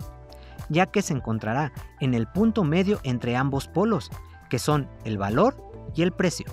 ya 0.70 0.88
que 0.88 1.02
se 1.02 1.14
encontrará 1.14 1.72
en 2.00 2.14
el 2.14 2.28
punto 2.28 2.64
medio 2.64 3.00
entre 3.04 3.36
ambos 3.36 3.68
polos, 3.68 4.12
que 4.50 4.60
son 4.60 4.90
el 5.06 5.18
valor 5.18 5.73
y 5.96 6.02
el 6.02 6.12
precio. 6.12 6.46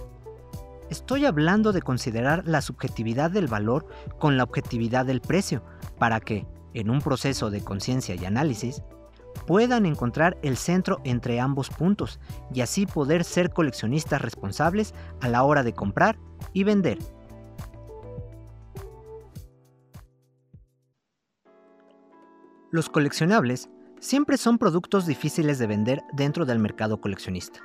Estoy 0.91 1.25
hablando 1.25 1.73
de 1.73 1.83
considerar 1.83 2.43
la 2.47 2.61
subjetividad 2.61 3.31
del 3.31 3.47
valor 3.47 3.87
con 4.19 4.37
la 4.37 4.43
objetividad 4.43 5.07
del 5.07 5.21
precio, 5.21 5.63
para 5.99 6.21
que, 6.21 6.47
en 6.75 6.91
un 6.91 7.01
proceso 7.01 7.51
de 7.51 7.63
conciencia 7.63 8.17
y 8.17 8.25
análisis, 8.25 8.83
puedan 9.47 9.87
encontrar 9.87 10.37
el 10.43 10.57
centro 10.57 11.01
entre 11.05 11.41
ambos 11.41 11.71
puntos 11.71 12.19
y 12.53 12.61
así 12.61 12.87
poder 12.87 13.25
ser 13.25 13.51
coleccionistas 13.51 14.21
responsables 14.21 14.95
a 15.21 15.29
la 15.29 15.45
hora 15.45 15.63
de 15.63 15.73
comprar 15.73 16.19
y 16.53 16.65
vender. 16.65 16.99
Los 22.73 22.89
coleccionables 22.89 23.69
siempre 23.99 24.37
son 24.37 24.59
productos 24.59 25.07
difíciles 25.07 25.59
de 25.59 25.67
vender 25.67 26.03
dentro 26.13 26.47
del 26.47 26.59
mercado 26.59 27.01
coleccionista. 27.01 27.61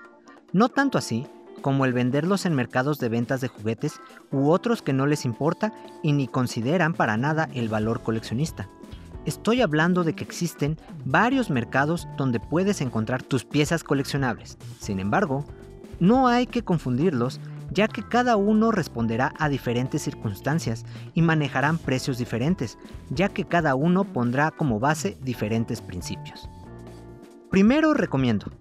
No 0.51 0.69
tanto 0.69 0.97
así 0.97 1.27
como 1.61 1.85
el 1.85 1.93
venderlos 1.93 2.45
en 2.45 2.53
mercados 2.53 2.99
de 2.99 3.09
ventas 3.09 3.41
de 3.41 3.47
juguetes 3.47 3.99
u 4.31 4.49
otros 4.49 4.81
que 4.81 4.93
no 4.93 5.05
les 5.05 5.25
importa 5.25 5.73
y 6.03 6.13
ni 6.13 6.27
consideran 6.27 6.93
para 6.93 7.17
nada 7.17 7.49
el 7.53 7.69
valor 7.69 8.01
coleccionista. 8.01 8.69
Estoy 9.25 9.61
hablando 9.61 10.03
de 10.03 10.13
que 10.13 10.23
existen 10.23 10.77
varios 11.03 11.49
mercados 11.49 12.07
donde 12.17 12.39
puedes 12.39 12.81
encontrar 12.81 13.23
tus 13.23 13.43
piezas 13.43 13.83
coleccionables. 13.83 14.57
Sin 14.79 14.99
embargo, 14.99 15.45
No 15.99 16.27
hay 16.27 16.45
que 16.45 16.63
confundirlos, 16.63 17.39
ya 17.71 17.87
que 17.87 18.03
cada 18.03 18.35
uno 18.35 18.71
responderá 18.71 19.33
a 19.39 19.49
diferentes 19.49 20.01
circunstancias 20.01 20.85
y 21.13 21.21
manejarán 21.21 21.77
precios 21.77 22.17
diferentes, 22.17 22.77
ya 23.09 23.29
que 23.29 23.45
cada 23.45 23.75
uno 23.75 24.03
pondrá 24.03 24.51
como 24.51 24.79
base 24.79 25.17
diferentes 25.21 25.81
principios. 25.81 26.49
Primero 27.49 27.93
recomiendo, 27.93 28.51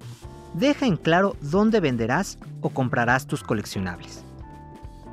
deja 0.55 0.87
en 0.87 0.97
claro 0.97 1.37
dónde 1.41 1.81
venderás 1.81 2.39
o 2.61 2.71
comprarás 2.71 3.27
tus 3.27 3.43
coleccionables. 3.43 4.25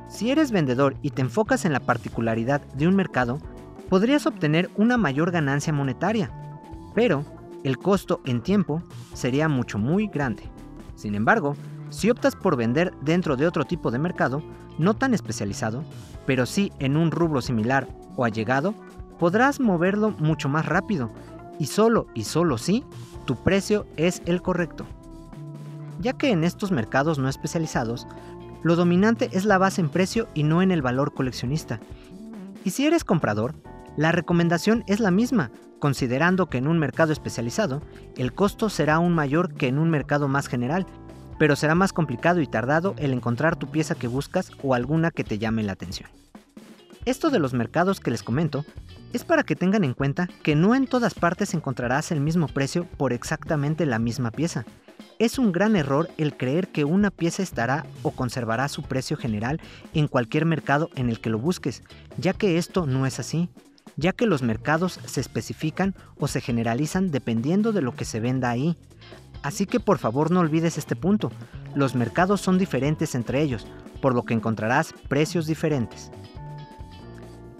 Si 0.08 0.30
eres 0.30 0.50
vendedor 0.50 0.96
y 1.02 1.10
te 1.10 1.22
enfocas 1.22 1.64
en 1.64 1.72
la 1.72 1.80
particularidad 1.80 2.60
de 2.74 2.86
un 2.86 2.94
mercado, 2.94 3.38
podrías 3.88 4.26
obtener 4.26 4.70
una 4.76 4.96
mayor 4.96 5.30
ganancia 5.30 5.72
monetaria, 5.72 6.30
pero 6.94 7.24
el 7.64 7.78
costo 7.78 8.20
en 8.24 8.42
tiempo 8.42 8.82
sería 9.14 9.48
mucho 9.48 9.78
muy 9.78 10.08
grande. 10.08 10.44
Sin 10.94 11.14
embargo, 11.14 11.56
si 11.90 12.10
optas 12.10 12.36
por 12.36 12.56
vender 12.56 12.92
dentro 13.02 13.36
de 13.36 13.46
otro 13.46 13.64
tipo 13.64 13.90
de 13.90 13.98
mercado, 13.98 14.42
no 14.78 14.94
tan 14.94 15.14
especializado, 15.14 15.84
pero 16.26 16.46
sí 16.46 16.72
en 16.78 16.96
un 16.96 17.10
rubro 17.10 17.42
similar 17.42 17.88
o 18.16 18.24
allegado, 18.24 18.74
podrás 19.18 19.60
moverlo 19.60 20.10
mucho 20.10 20.48
más 20.48 20.66
rápido 20.66 21.10
y 21.58 21.66
solo 21.66 22.06
y 22.14 22.24
solo 22.24 22.58
si 22.58 22.84
tu 23.24 23.36
precio 23.36 23.86
es 23.96 24.22
el 24.26 24.42
correcto. 24.42 24.86
Ya 26.02 26.12
que 26.12 26.30
en 26.30 26.44
estos 26.44 26.70
mercados 26.70 27.18
no 27.18 27.28
especializados, 27.28 28.06
lo 28.62 28.76
dominante 28.76 29.30
es 29.32 29.46
la 29.46 29.56
base 29.56 29.80
en 29.80 29.88
precio 29.88 30.28
y 30.34 30.42
no 30.42 30.60
en 30.60 30.70
el 30.70 30.82
valor 30.82 31.14
coleccionista. 31.14 31.80
Y 32.64 32.70
si 32.70 32.84
eres 32.86 33.04
comprador, 33.04 33.54
la 33.96 34.12
recomendación 34.12 34.84
es 34.86 35.00
la 35.00 35.10
misma, 35.10 35.50
considerando 35.78 36.50
que 36.50 36.58
en 36.58 36.68
un 36.68 36.78
mercado 36.78 37.12
especializado 37.12 37.82
el 38.16 38.34
costo 38.34 38.68
será 38.68 38.96
aún 38.96 39.14
mayor 39.14 39.54
que 39.54 39.68
en 39.68 39.78
un 39.78 39.88
mercado 39.88 40.28
más 40.28 40.48
general 40.48 40.86
pero 41.42 41.56
será 41.56 41.74
más 41.74 41.92
complicado 41.92 42.40
y 42.40 42.46
tardado 42.46 42.94
el 42.98 43.12
encontrar 43.12 43.56
tu 43.56 43.68
pieza 43.68 43.96
que 43.96 44.06
buscas 44.06 44.52
o 44.62 44.74
alguna 44.74 45.10
que 45.10 45.24
te 45.24 45.38
llame 45.38 45.64
la 45.64 45.72
atención. 45.72 46.08
Esto 47.04 47.30
de 47.30 47.40
los 47.40 47.52
mercados 47.52 47.98
que 47.98 48.12
les 48.12 48.22
comento 48.22 48.64
es 49.12 49.24
para 49.24 49.42
que 49.42 49.56
tengan 49.56 49.82
en 49.82 49.92
cuenta 49.92 50.28
que 50.44 50.54
no 50.54 50.76
en 50.76 50.86
todas 50.86 51.14
partes 51.14 51.52
encontrarás 51.52 52.12
el 52.12 52.20
mismo 52.20 52.46
precio 52.46 52.84
por 52.96 53.12
exactamente 53.12 53.86
la 53.86 53.98
misma 53.98 54.30
pieza. 54.30 54.64
Es 55.22 55.38
un 55.38 55.52
gran 55.52 55.76
error 55.76 56.10
el 56.18 56.36
creer 56.36 56.66
que 56.66 56.84
una 56.84 57.12
pieza 57.12 57.44
estará 57.44 57.86
o 58.02 58.10
conservará 58.10 58.66
su 58.66 58.82
precio 58.82 59.16
general 59.16 59.60
en 59.94 60.08
cualquier 60.08 60.46
mercado 60.46 60.90
en 60.96 61.08
el 61.08 61.20
que 61.20 61.30
lo 61.30 61.38
busques, 61.38 61.84
ya 62.18 62.32
que 62.32 62.58
esto 62.58 62.86
no 62.86 63.06
es 63.06 63.20
así, 63.20 63.48
ya 63.96 64.10
que 64.10 64.26
los 64.26 64.42
mercados 64.42 64.98
se 65.04 65.20
especifican 65.20 65.94
o 66.18 66.26
se 66.26 66.40
generalizan 66.40 67.12
dependiendo 67.12 67.72
de 67.72 67.82
lo 67.82 67.94
que 67.94 68.04
se 68.04 68.18
venda 68.18 68.50
ahí. 68.50 68.76
Así 69.44 69.64
que 69.64 69.78
por 69.78 69.98
favor 69.98 70.32
no 70.32 70.40
olvides 70.40 70.76
este 70.76 70.96
punto. 70.96 71.30
Los 71.76 71.94
mercados 71.94 72.40
son 72.40 72.58
diferentes 72.58 73.14
entre 73.14 73.42
ellos, 73.42 73.64
por 74.00 74.16
lo 74.16 74.24
que 74.24 74.34
encontrarás 74.34 74.92
precios 75.06 75.46
diferentes. 75.46 76.10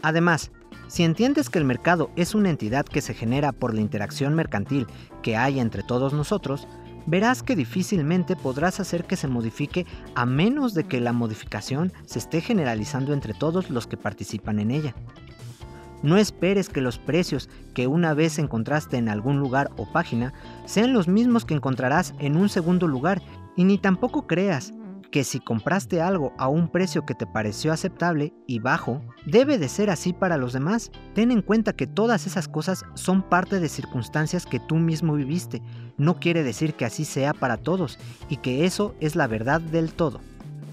Además, 0.02 0.50
si 0.88 1.04
entiendes 1.04 1.48
que 1.48 1.60
el 1.60 1.64
mercado 1.64 2.10
es 2.16 2.34
una 2.34 2.50
entidad 2.50 2.84
que 2.84 3.02
se 3.02 3.14
genera 3.14 3.52
por 3.52 3.72
la 3.72 3.82
interacción 3.82 4.34
mercantil 4.34 4.88
que 5.22 5.36
hay 5.36 5.60
entre 5.60 5.84
todos 5.84 6.12
nosotros, 6.12 6.66
verás 7.06 7.42
que 7.42 7.56
difícilmente 7.56 8.36
podrás 8.36 8.80
hacer 8.80 9.04
que 9.04 9.16
se 9.16 9.28
modifique 9.28 9.86
a 10.14 10.26
menos 10.26 10.74
de 10.74 10.84
que 10.84 11.00
la 11.00 11.12
modificación 11.12 11.92
se 12.06 12.18
esté 12.18 12.40
generalizando 12.40 13.12
entre 13.12 13.34
todos 13.34 13.70
los 13.70 13.86
que 13.86 13.96
participan 13.96 14.58
en 14.58 14.70
ella. 14.70 14.94
No 16.02 16.16
esperes 16.16 16.68
que 16.68 16.80
los 16.80 16.98
precios 16.98 17.48
que 17.74 17.86
una 17.86 18.12
vez 18.12 18.38
encontraste 18.38 18.96
en 18.96 19.08
algún 19.08 19.38
lugar 19.38 19.70
o 19.76 19.90
página 19.90 20.32
sean 20.66 20.92
los 20.92 21.06
mismos 21.06 21.44
que 21.44 21.54
encontrarás 21.54 22.14
en 22.18 22.36
un 22.36 22.48
segundo 22.48 22.88
lugar 22.88 23.22
y 23.56 23.64
ni 23.64 23.78
tampoco 23.78 24.26
creas 24.26 24.72
que 25.12 25.24
si 25.24 25.40
compraste 25.40 26.00
algo 26.00 26.32
a 26.38 26.48
un 26.48 26.68
precio 26.68 27.04
que 27.04 27.14
te 27.14 27.26
pareció 27.26 27.70
aceptable 27.70 28.32
y 28.46 28.58
bajo, 28.58 29.02
debe 29.26 29.58
de 29.58 29.68
ser 29.68 29.90
así 29.90 30.14
para 30.14 30.38
los 30.38 30.54
demás. 30.54 30.90
Ten 31.14 31.30
en 31.30 31.42
cuenta 31.42 31.74
que 31.74 31.86
todas 31.86 32.26
esas 32.26 32.48
cosas 32.48 32.84
son 32.94 33.22
parte 33.22 33.60
de 33.60 33.68
circunstancias 33.68 34.46
que 34.46 34.58
tú 34.58 34.76
mismo 34.76 35.14
viviste. 35.14 35.62
No 35.98 36.18
quiere 36.18 36.42
decir 36.42 36.74
que 36.74 36.86
así 36.86 37.04
sea 37.04 37.34
para 37.34 37.58
todos 37.58 37.98
y 38.30 38.38
que 38.38 38.64
eso 38.64 38.94
es 39.00 39.14
la 39.14 39.26
verdad 39.26 39.60
del 39.60 39.92
todo. 39.92 40.20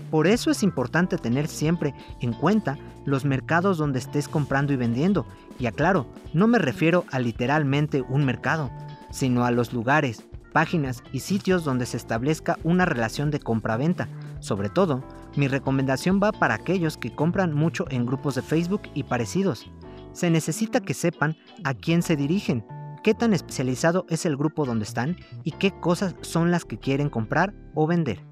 Por 0.10 0.26
eso 0.26 0.50
es 0.50 0.64
importante 0.64 1.18
tener 1.18 1.48
siempre 1.48 1.94
en 2.22 2.32
cuenta 2.32 2.80
los 3.06 3.26
mercados 3.26 3.78
donde 3.78 4.00
estés 4.00 4.30
comprando 4.30 4.72
y 4.72 4.78
vendiendo. 4.78 5.28
Y 5.60 5.66
aclaro, 5.66 6.08
no 6.34 6.48
me 6.48 6.60
refiero 6.60 7.04
a 7.12 7.20
literalmente 7.20 8.02
un 8.02 8.26
mercado, 8.26 8.72
sino 9.12 9.44
a 9.44 9.52
los 9.52 9.74
lugares, 9.74 10.24
páginas 10.54 11.04
y 11.12 11.20
sitios 11.20 11.64
donde 11.64 11.86
se 11.86 11.98
establezca 11.98 12.58
una 12.64 12.86
relación 12.86 13.32
de 13.32 13.40
compra-venta. 13.40 14.08
Sobre 14.40 14.70
todo, 14.70 15.04
mi 15.36 15.48
recomendación 15.48 16.20
va 16.22 16.32
para 16.32 16.56
aquellos 16.56 16.98
que 16.98 17.14
compran 17.14 17.54
mucho 17.54 17.86
en 17.90 18.06
grupos 18.06 18.36
de 18.36 18.42
Facebook 18.42 18.82
y 18.94 19.04
parecidos. 19.04 19.70
Se 20.14 20.30
necesita 20.30 20.80
que 20.80 20.94
sepan 20.94 21.36
a 21.64 21.74
quién 21.74 22.02
se 22.02 22.16
dirigen, 22.16 22.66
qué 23.04 23.14
tan 23.14 23.34
especializado 23.34 24.06
es 24.10 24.26
el 24.26 24.38
grupo 24.38 24.66
donde 24.66 24.86
están 24.86 25.18
y 25.44 25.52
qué 25.52 25.72
cosas 25.72 26.16
son 26.22 26.52
las 26.52 26.66
que 26.66 26.80
quieren 26.80 27.10
comprar 27.10 27.54
o 27.76 27.88
vender. 27.88 28.26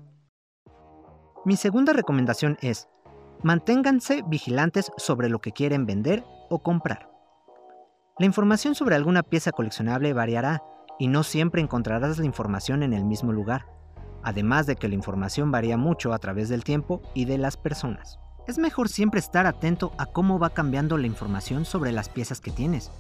Mi 1.46 1.56
segunda 1.56 1.94
recomendación 1.94 2.58
es, 2.62 2.88
manténganse 3.44 4.24
vigilantes 4.28 4.92
sobre 4.98 5.30
lo 5.30 5.40
que 5.40 5.52
quieren 5.52 5.86
vender 5.86 6.24
o 6.50 6.60
comprar. 6.60 7.10
La 8.20 8.26
información 8.26 8.74
sobre 8.74 8.96
alguna 8.96 9.24
pieza 9.24 9.52
coleccionable 9.52 10.12
variará 10.14 10.64
y 11.00 11.08
no 11.08 11.24
siempre 11.24 11.62
encontrarás 11.62 12.18
la 12.18 12.26
información 12.26 12.82
en 12.82 12.94
el 12.94 13.06
mismo 13.06 13.32
lugar, 13.32 13.77
además 14.24 14.66
de 14.66 14.76
que 14.76 14.88
la 14.88 14.96
información 14.96 15.52
varía 15.52 15.78
mucho 15.78 16.14
a 16.14 16.20
través 16.20 16.50
del 16.50 16.64
tiempo 16.64 17.02
y 17.14 17.26
de 17.26 17.38
las 17.38 17.58
personas. 17.58 18.20
Es 18.48 18.58
mejor 18.58 18.90
siempre 18.90 19.20
estar 19.20 19.46
atento 19.46 19.92
a 19.98 20.06
cómo 20.06 20.40
va 20.40 20.52
cambiando 20.52 20.98
la 20.98 21.08
información 21.08 21.66
sobre 21.66 21.92
las 21.92 22.10
piezas 22.10 22.40
que 22.40 22.52
tienes, 22.52 22.92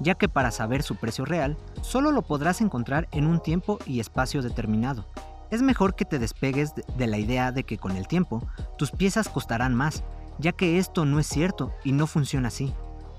ya 0.00 0.14
que 0.14 0.28
para 0.28 0.50
saber 0.50 0.82
su 0.82 0.96
precio 0.96 1.24
real, 1.24 1.56
solo 1.80 2.12
lo 2.12 2.22
podrás 2.22 2.60
encontrar 2.60 3.08
en 3.12 3.26
un 3.26 3.40
tiempo 3.40 3.78
y 3.86 4.00
espacio 4.00 4.42
determinado, 4.42 5.06
es 5.52 5.60
mejor 5.60 5.94
que 5.94 6.06
te 6.06 6.18
despegues 6.18 6.72
de 6.74 7.06
la 7.06 7.18
idea 7.18 7.52
de 7.52 7.64
que 7.64 7.76
con 7.76 7.94
el 7.98 8.08
tiempo 8.08 8.42
tus 8.78 8.90
piezas 8.90 9.28
costarán 9.28 9.74
más, 9.74 10.02
ya 10.38 10.52
que 10.52 10.78
esto 10.78 11.04
no 11.04 11.20
es 11.20 11.26
cierto 11.26 11.74
y 11.84 11.92
no 11.92 12.06
funciona 12.06 12.48
así. 12.48 12.72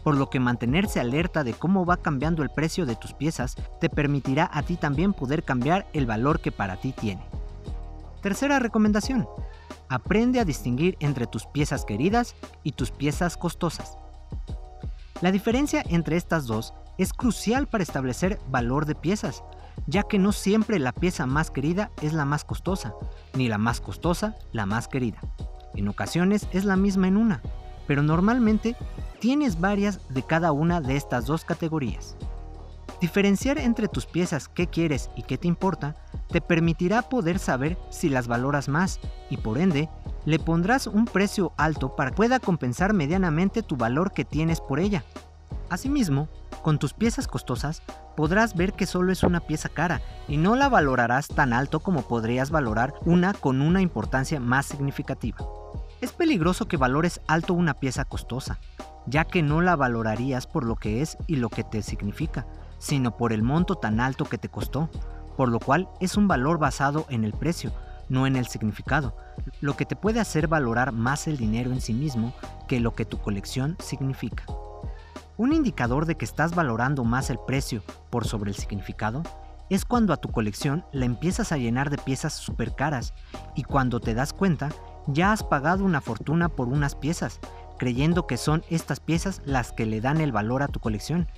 Por 0.04 0.18
lo 0.18 0.32
que 0.32 0.40
mantenerse 0.40 1.00
alerta 1.00 1.44
de 1.44 1.54
cómo 1.54 1.86
va 1.86 1.98
cambiando 1.98 2.42
el 2.42 2.50
precio 2.50 2.88
de 2.88 2.96
tus 2.96 3.14
piezas 3.14 3.56
te 3.80 3.88
permitirá 3.88 4.50
a 4.52 4.64
ti 4.64 4.78
también 4.78 5.14
poder 5.14 5.44
cambiar 5.44 5.86
el 5.94 6.08
valor 6.08 6.40
que 6.40 6.52
para 6.52 6.78
ti 6.78 6.92
tiene. 6.92 7.24
Tercera 8.24 8.58
recomendación. 8.58 9.28
Aprende 9.90 10.40
a 10.40 10.46
distinguir 10.46 10.96
entre 11.02 11.28
tus 11.28 11.46
piezas 11.46 11.84
queridas 11.84 12.36
y 12.64 12.72
tus 12.72 12.90
piezas 12.90 13.36
costosas. 13.36 13.98
La 15.20 15.30
diferencia 15.30 15.84
entre 15.90 16.16
estas 16.16 16.48
dos 16.48 16.74
es 16.98 17.12
crucial 17.12 17.68
para 17.68 17.84
establecer 17.84 18.40
valor 18.48 18.86
de 18.86 18.96
piezas, 18.96 19.44
ya 19.88 20.04
que 20.04 20.20
no 20.20 20.32
siempre 20.32 20.80
la 20.80 20.94
pieza 20.94 21.26
más 21.26 21.52
querida 21.52 21.92
es 22.02 22.14
la 22.14 22.24
más 22.24 22.46
costosa, 22.46 22.94
ni 23.34 23.50
la 23.50 23.58
más 23.58 23.82
costosa 23.82 24.38
la 24.54 24.66
más 24.66 24.88
querida. 24.88 25.20
En 25.76 25.90
ocasiones 25.90 26.48
es 26.54 26.64
la 26.64 26.78
misma 26.78 27.10
en 27.10 27.18
una, 27.18 27.42
pero 27.88 28.04
normalmente 28.04 28.78
tienes 29.20 29.60
varias 29.60 30.00
de 30.14 30.24
cada 30.24 30.54
una 30.54 30.80
de 30.80 30.96
estas 30.96 31.26
dos 31.26 31.44
categorías. 31.44 32.16
Diferenciar 33.04 33.58
entre 33.58 33.90
tus 33.90 34.06
piezas 34.06 34.48
qué 34.48 34.68
quieres 34.68 35.10
y 35.18 35.24
qué 35.24 35.38
te 35.38 35.50
importa 35.50 35.94
te 36.30 36.40
permitirá 36.40 37.02
poder 37.02 37.38
saber 37.38 37.78
si 37.90 38.08
las 38.08 38.30
valoras 38.30 38.70
más 38.70 39.02
y 39.30 39.36
por 39.36 39.58
ende 39.58 39.90
le 40.24 40.40
pondrás 40.40 40.88
un 40.88 41.04
precio 41.04 41.52
alto 41.58 41.98
para 41.98 42.12
que 42.12 42.16
pueda 42.16 42.40
compensar 42.40 42.94
medianamente 42.94 43.62
tu 43.62 43.76
valor 43.76 44.14
que 44.14 44.24
tienes 44.24 44.62
por 44.62 44.80
ella. 44.80 45.04
Asimismo, 45.70 46.30
con 46.62 46.80
tus 46.80 46.94
piezas 46.94 47.28
costosas 47.28 47.84
podrás 48.16 48.56
ver 48.56 48.72
que 48.72 48.86
solo 48.86 49.12
es 49.12 49.24
una 49.24 49.42
pieza 49.42 49.68
cara 49.68 50.02
y 50.30 50.38
no 50.38 50.56
la 50.56 50.70
valorarás 50.70 51.28
tan 51.28 51.52
alto 51.52 51.82
como 51.82 52.04
podrías 52.04 52.52
valorar 52.52 52.94
una 53.04 53.34
con 53.34 53.62
una 53.62 53.82
importancia 53.82 54.40
más 54.40 54.66
significativa. 54.66 55.46
Es 56.00 56.14
peligroso 56.14 56.70
que 56.70 56.78
valores 56.78 57.20
alto 57.28 57.54
una 57.54 57.74
pieza 57.74 58.06
costosa, 58.06 58.62
ya 59.08 59.26
que 59.26 59.42
no 59.42 59.60
la 59.60 59.76
valorarías 59.76 60.48
por 60.48 60.64
lo 60.64 60.78
que 60.78 61.02
es 61.02 61.18
y 61.28 61.36
lo 61.36 61.50
que 61.50 61.66
te 61.66 61.82
significa, 61.82 62.46
sino 62.84 63.16
por 63.16 63.32
el 63.32 63.44
monto 63.44 63.76
tan 63.76 64.02
alto 64.02 64.26
que 64.26 64.38
te 64.38 64.50
costó, 64.50 64.90
por 65.38 65.48
lo 65.48 65.62
cual 65.62 65.88
es 66.02 66.18
un 66.18 66.28
valor 66.28 66.60
basado 66.60 67.06
en 67.08 67.24
el 67.24 67.32
precio, 67.32 67.72
no 68.10 68.28
en 68.28 68.36
el 68.36 68.46
significado, 68.46 69.16
lo 69.62 69.78
que 69.78 69.86
te 69.86 69.96
puede 69.96 70.20
hacer 70.20 70.50
valorar 70.50 70.92
más 70.92 71.28
el 71.28 71.38
dinero 71.38 71.72
en 71.72 71.80
sí 71.80 71.94
mismo 71.94 72.34
que 72.68 72.82
lo 72.82 72.94
que 72.94 73.06
tu 73.06 73.20
colección 73.20 73.78
significa. 73.80 74.44
Un 75.38 75.54
indicador 75.54 76.06
de 76.06 76.16
que 76.16 76.26
estás 76.26 76.56
valorando 76.56 77.06
más 77.06 77.30
el 77.30 77.40
precio 77.40 77.82
por 78.10 78.28
sobre 78.28 78.52
el 78.52 78.58
significado 78.58 79.24
es 79.70 79.86
cuando 79.86 80.12
a 80.12 80.18
tu 80.18 80.30
colección 80.30 80.84
la 80.92 81.06
empiezas 81.06 81.54
a 81.54 81.58
llenar 81.58 81.90
de 81.90 81.98
piezas 81.98 82.34
súper 82.34 82.76
caras 82.76 83.14
y 83.56 83.64
cuando 83.64 84.02
te 84.02 84.14
das 84.14 84.34
cuenta 84.34 84.70
ya 85.08 85.32
has 85.32 85.42
pagado 85.42 85.86
una 85.86 86.02
fortuna 86.02 86.50
por 86.50 86.68
unas 86.68 86.96
piezas, 86.96 87.40
creyendo 87.80 88.28
que 88.28 88.36
son 88.36 88.62
estas 88.70 89.00
piezas 89.00 89.42
las 89.46 89.72
que 89.72 89.86
le 89.86 90.02
dan 90.02 90.20
el 90.20 90.34
valor 90.34 90.64
a 90.64 90.68
tu 90.68 90.82
colección. 90.82 91.30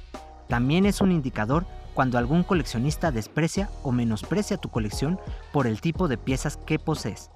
También 0.47 0.85
es 0.85 1.01
un 1.01 1.11
indicador 1.11 1.65
cuando 1.93 2.17
algún 2.17 2.43
coleccionista 2.43 3.11
desprecia 3.11 3.69
o 3.81 3.91
menosprecia 3.91 4.57
tu 4.57 4.69
colección 4.69 5.19
por 5.51 5.65
el 5.65 5.81
tipo 5.81 6.07
de 6.07 6.17
piezas 6.17 6.57
que 6.57 6.77
posees. 6.77 7.29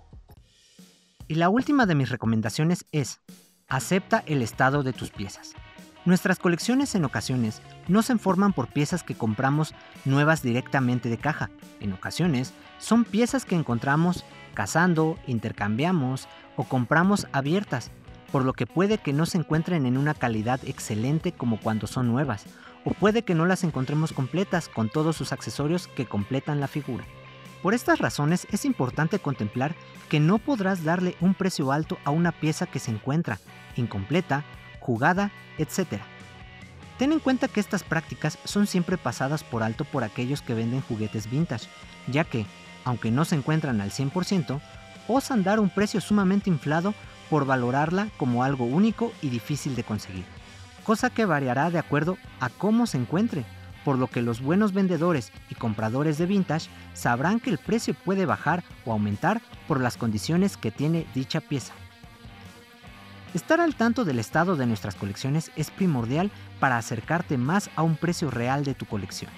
Y 1.28 1.36
la 1.36 1.50
última 1.50 1.86
de 1.86 1.96
mis 1.96 2.10
recomendaciones 2.10 2.86
es, 2.92 3.22
acepta 3.68 4.24
el 4.26 4.42
estado 4.42 4.84
de 4.84 4.94
tus 4.94 5.12
piezas. 5.12 5.54
Nuestras 6.06 6.40
colecciones 6.40 6.96
en 6.96 7.06
ocasiones 7.06 7.62
no 7.88 8.02
se 8.02 8.18
forman 8.18 8.54
por 8.54 8.68
piezas 8.68 9.04
que 9.04 9.16
compramos 9.16 9.76
nuevas 10.06 10.42
directamente 10.42 11.10
de 11.10 11.18
caja. 11.18 11.50
En 11.80 11.94
ocasiones 11.94 12.54
son 12.80 13.06
piezas 13.06 13.46
que 13.46 13.56
encontramos 13.56 14.24
cazando, 14.54 15.18
intercambiamos 15.28 16.28
o 16.56 16.64
compramos 16.64 17.28
abiertas, 17.32 17.92
por 18.32 18.44
lo 18.44 18.54
que 18.54 18.66
puede 18.66 18.98
que 18.98 19.14
no 19.14 19.26
se 19.26 19.38
encuentren 19.38 19.86
en 19.86 19.98
una 19.98 20.14
calidad 20.14 20.60
excelente 20.66 21.32
como 21.32 21.60
cuando 21.60 21.86
son 21.86 22.08
nuevas, 22.08 22.46
o 22.86 22.92
puede 22.92 23.24
que 23.24 23.36
no 23.36 23.46
las 23.46 23.64
encontremos 23.64 24.14
completas 24.14 24.70
con 24.70 24.90
todos 24.90 25.16
sus 25.16 25.32
accesorios 25.32 25.88
que 25.88 26.06
completan 26.06 26.60
la 26.60 26.68
figura. 26.68 27.06
Por 27.62 27.74
estas 27.74 28.00
razones 28.00 28.48
es 28.52 28.64
importante 28.64 29.20
contemplar 29.20 29.76
que 30.08 30.20
no 30.20 30.38
podrás 30.38 30.84
darle 30.84 31.16
un 31.20 31.34
precio 31.34 31.72
alto 31.72 31.98
a 32.06 32.12
una 32.12 32.32
pieza 32.32 32.66
que 32.66 32.80
se 32.80 32.92
encuentra 32.92 33.40
incompleta, 33.76 34.44
jugada, 34.80 35.32
etc. 35.58 36.02
Ten 36.98 37.12
en 37.12 37.20
cuenta 37.20 37.48
que 37.48 37.60
estas 37.60 37.84
prácticas 37.84 38.38
son 38.44 38.68
siempre 38.68 38.98
pasadas 38.98 39.44
por 39.44 39.64
alto 39.64 39.86
por 39.86 40.04
aquellos 40.04 40.42
que 40.42 40.54
venden 40.54 40.82
juguetes 40.82 41.30
vintage, 41.30 41.68
ya 42.08 42.24
que, 42.24 42.46
aunque 42.84 43.12
no 43.12 43.26
se 43.26 43.36
encuentran 43.36 43.82
al 43.82 43.92
100%, 43.92 44.60
osan 45.08 45.44
dar 45.44 45.60
un 45.60 45.70
precio 45.70 46.02
sumamente 46.02 46.50
inflado 46.50 46.94
por 47.30 47.46
valorarla 47.46 48.10
como 48.18 48.44
algo 48.44 48.66
único 48.66 49.12
y 49.22 49.30
difícil 49.30 49.76
de 49.76 49.84
conseguir, 49.84 50.26
cosa 50.80 51.10
que 51.10 51.26
variará 51.26 51.70
de 51.70 51.80
acuerdo 51.80 52.18
a 52.40 52.50
cómo 52.50 52.88
se 52.88 52.98
encuentre, 52.98 53.46
por 53.86 53.98
lo 53.98 54.08
que 54.08 54.22
los 54.22 54.42
buenos 54.42 54.74
vendedores 54.74 55.32
y 55.50 55.56
compradores 55.56 56.18
de 56.18 56.26
vintage 56.26 56.70
sabrán 56.94 57.40
que 57.40 57.50
el 57.50 57.58
precio 57.58 57.94
puede 57.94 58.26
bajar 58.26 58.64
o 58.86 58.92
aumentar 58.92 59.42
por 59.68 59.80
las 59.82 59.98
condiciones 59.98 60.58
que 60.58 60.72
tiene 60.72 61.08
dicha 61.14 61.42
pieza. 61.42 61.74
Estar 63.34 63.62
al 63.62 63.76
tanto 63.76 64.06
del 64.06 64.18
estado 64.18 64.56
de 64.56 64.66
nuestras 64.66 64.96
colecciones 64.96 65.52
es 65.56 65.70
primordial 65.70 66.32
para 66.60 66.78
acercarte 66.78 67.38
más 67.38 67.70
a 67.76 67.84
un 67.84 67.96
precio 67.96 68.32
real 68.32 68.64
de 68.64 68.74
tu 68.74 68.86
colección. 68.86 69.32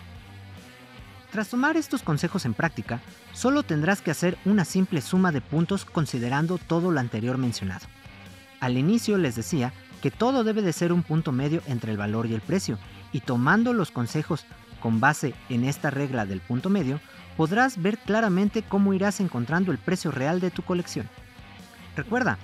Tras 1.31 1.49
tomar 1.49 1.77
estos 1.77 2.01
consejos 2.01 2.45
en 2.45 2.53
práctica, 2.53 2.99
solo 3.33 3.63
tendrás 3.63 4.01
que 4.01 4.11
hacer 4.11 4.37
una 4.45 4.65
simple 4.65 5.01
suma 5.01 5.31
de 5.31 5.41
puntos 5.41 5.85
considerando 5.85 6.57
todo 6.57 6.91
lo 6.91 6.99
anterior 6.99 7.37
mencionado. 7.37 7.85
Al 8.59 8.77
inicio 8.77 9.17
les 9.17 9.35
decía 9.35 9.73
que 10.01 10.11
todo 10.11 10.43
debe 10.43 10.61
de 10.61 10.73
ser 10.73 10.91
un 10.91 11.03
punto 11.03 11.31
medio 11.31 11.61
entre 11.67 11.91
el 11.91 11.97
valor 11.97 12.25
y 12.25 12.33
el 12.33 12.41
precio, 12.41 12.77
y 13.11 13.21
tomando 13.21 13.73
los 13.73 13.91
consejos 13.91 14.45
con 14.79 14.99
base 14.99 15.33
en 15.49 15.63
esta 15.63 15.89
regla 15.91 16.25
del 16.25 16.41
punto 16.41 16.69
medio, 16.69 16.99
podrás 17.37 17.81
ver 17.81 17.97
claramente 17.97 18.63
cómo 18.63 18.93
irás 18.93 19.19
encontrando 19.19 19.71
el 19.71 19.77
precio 19.77 20.11
real 20.11 20.39
de 20.39 20.51
tu 20.51 20.63
colección. 20.63 21.07
Recuerda, 21.95 22.37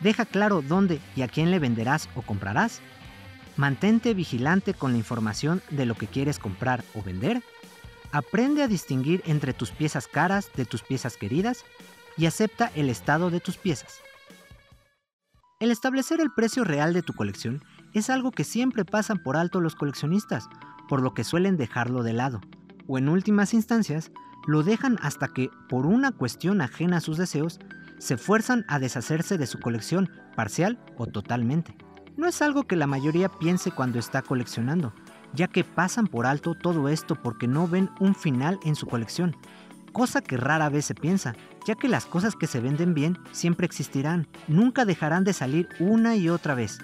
Deja 0.00 0.24
claro 0.24 0.62
dónde 0.62 1.00
y 1.16 1.22
a 1.22 1.28
quién 1.28 1.50
le 1.50 1.58
venderás 1.58 2.08
o 2.14 2.22
comprarás. 2.22 2.80
Mantente 3.56 4.14
vigilante 4.14 4.74
con 4.74 4.92
la 4.92 4.98
información 4.98 5.62
de 5.70 5.86
lo 5.86 5.96
que 5.96 6.06
quieres 6.06 6.38
comprar 6.38 6.84
o 6.94 7.02
vender. 7.02 7.42
Aprende 8.12 8.62
a 8.62 8.68
distinguir 8.68 9.22
entre 9.26 9.52
tus 9.52 9.70
piezas 9.70 10.06
caras 10.06 10.50
de 10.54 10.64
tus 10.64 10.82
piezas 10.82 11.16
queridas 11.16 11.64
y 12.16 12.26
acepta 12.26 12.70
el 12.74 12.88
estado 12.88 13.30
de 13.30 13.40
tus 13.40 13.56
piezas. 13.56 14.00
El 15.60 15.72
establecer 15.72 16.20
el 16.20 16.30
precio 16.30 16.62
real 16.62 16.92
de 16.92 17.02
tu 17.02 17.14
colección 17.14 17.64
es 17.92 18.10
algo 18.10 18.30
que 18.30 18.44
siempre 18.44 18.84
pasan 18.84 19.20
por 19.20 19.36
alto 19.36 19.60
los 19.60 19.74
coleccionistas, 19.74 20.48
por 20.88 21.02
lo 21.02 21.14
que 21.14 21.24
suelen 21.24 21.56
dejarlo 21.56 22.04
de 22.04 22.12
lado, 22.12 22.40
o 22.86 22.96
en 22.96 23.08
últimas 23.08 23.52
instancias, 23.54 24.12
lo 24.46 24.62
dejan 24.62 24.98
hasta 25.02 25.26
que, 25.26 25.50
por 25.68 25.84
una 25.84 26.12
cuestión 26.12 26.60
ajena 26.60 26.98
a 26.98 27.00
sus 27.00 27.16
deseos, 27.18 27.58
se 27.98 28.16
fuerzan 28.16 28.64
a 28.68 28.78
deshacerse 28.78 29.36
de 29.36 29.48
su 29.48 29.58
colección, 29.58 30.08
parcial 30.36 30.78
o 30.96 31.06
totalmente. 31.06 31.76
No 32.16 32.28
es 32.28 32.40
algo 32.40 32.62
que 32.62 32.76
la 32.76 32.86
mayoría 32.86 33.28
piense 33.28 33.72
cuando 33.72 33.98
está 33.98 34.22
coleccionando, 34.22 34.92
ya 35.34 35.48
que 35.48 35.64
pasan 35.64 36.06
por 36.06 36.26
alto 36.26 36.54
todo 36.54 36.88
esto 36.88 37.16
porque 37.16 37.48
no 37.48 37.66
ven 37.66 37.90
un 37.98 38.14
final 38.14 38.60
en 38.62 38.76
su 38.76 38.86
colección, 38.86 39.34
cosa 39.92 40.20
que 40.20 40.36
rara 40.36 40.68
vez 40.68 40.84
se 40.84 40.94
piensa, 40.94 41.34
ya 41.66 41.74
que 41.74 41.88
las 41.88 42.06
cosas 42.06 42.34
que 42.36 42.46
se 42.46 42.60
venden 42.60 42.94
bien 42.94 43.18
siempre 43.32 43.66
existirán, 43.66 44.28
nunca 44.46 44.84
dejarán 44.84 45.24
de 45.24 45.32
salir 45.32 45.68
una 45.80 46.16
y 46.16 46.28
otra 46.28 46.54
vez. 46.54 46.78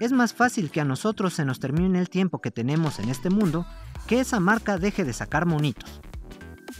Es 0.00 0.12
más 0.12 0.32
fácil 0.32 0.70
que 0.70 0.80
a 0.80 0.84
nosotros 0.84 1.34
se 1.34 1.44
nos 1.44 1.60
termine 1.60 1.98
el 1.98 2.08
tiempo 2.08 2.40
que 2.40 2.50
tenemos 2.50 2.98
en 2.98 3.10
este 3.10 3.28
mundo 3.28 3.66
que 4.06 4.20
esa 4.20 4.40
marca 4.40 4.78
deje 4.78 5.04
de 5.04 5.12
sacar 5.12 5.46
monitos. 5.46 6.00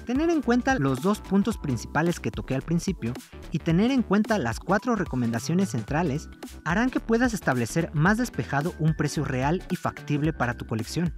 Tener 0.07 0.31
en 0.31 0.43
cuenta 0.43 0.79
los 0.79 1.03
dos 1.03 1.21
puntos 1.21 1.59
principales 1.59 2.19
que 2.19 2.31
toqué 2.31 2.55
al 2.55 2.63
principio 2.63 3.13
y 3.53 3.59
tener 3.59 3.91
en 3.91 4.03
cuenta 4.03 4.39
las 4.39 4.59
cuatro 4.59 4.97
recomendaciones 4.97 5.71
centrales 5.71 6.29
harán 6.65 6.91
que 6.91 7.01
puedas 7.01 7.35
establecer 7.35 7.91
más 7.93 8.17
despejado 8.17 8.75
un 8.79 8.95
precio 8.95 9.25
real 9.25 9.63
y 9.71 9.77
factible 9.77 10.33
para 10.33 10.55
tu 10.55 10.67
colección. 10.67 11.13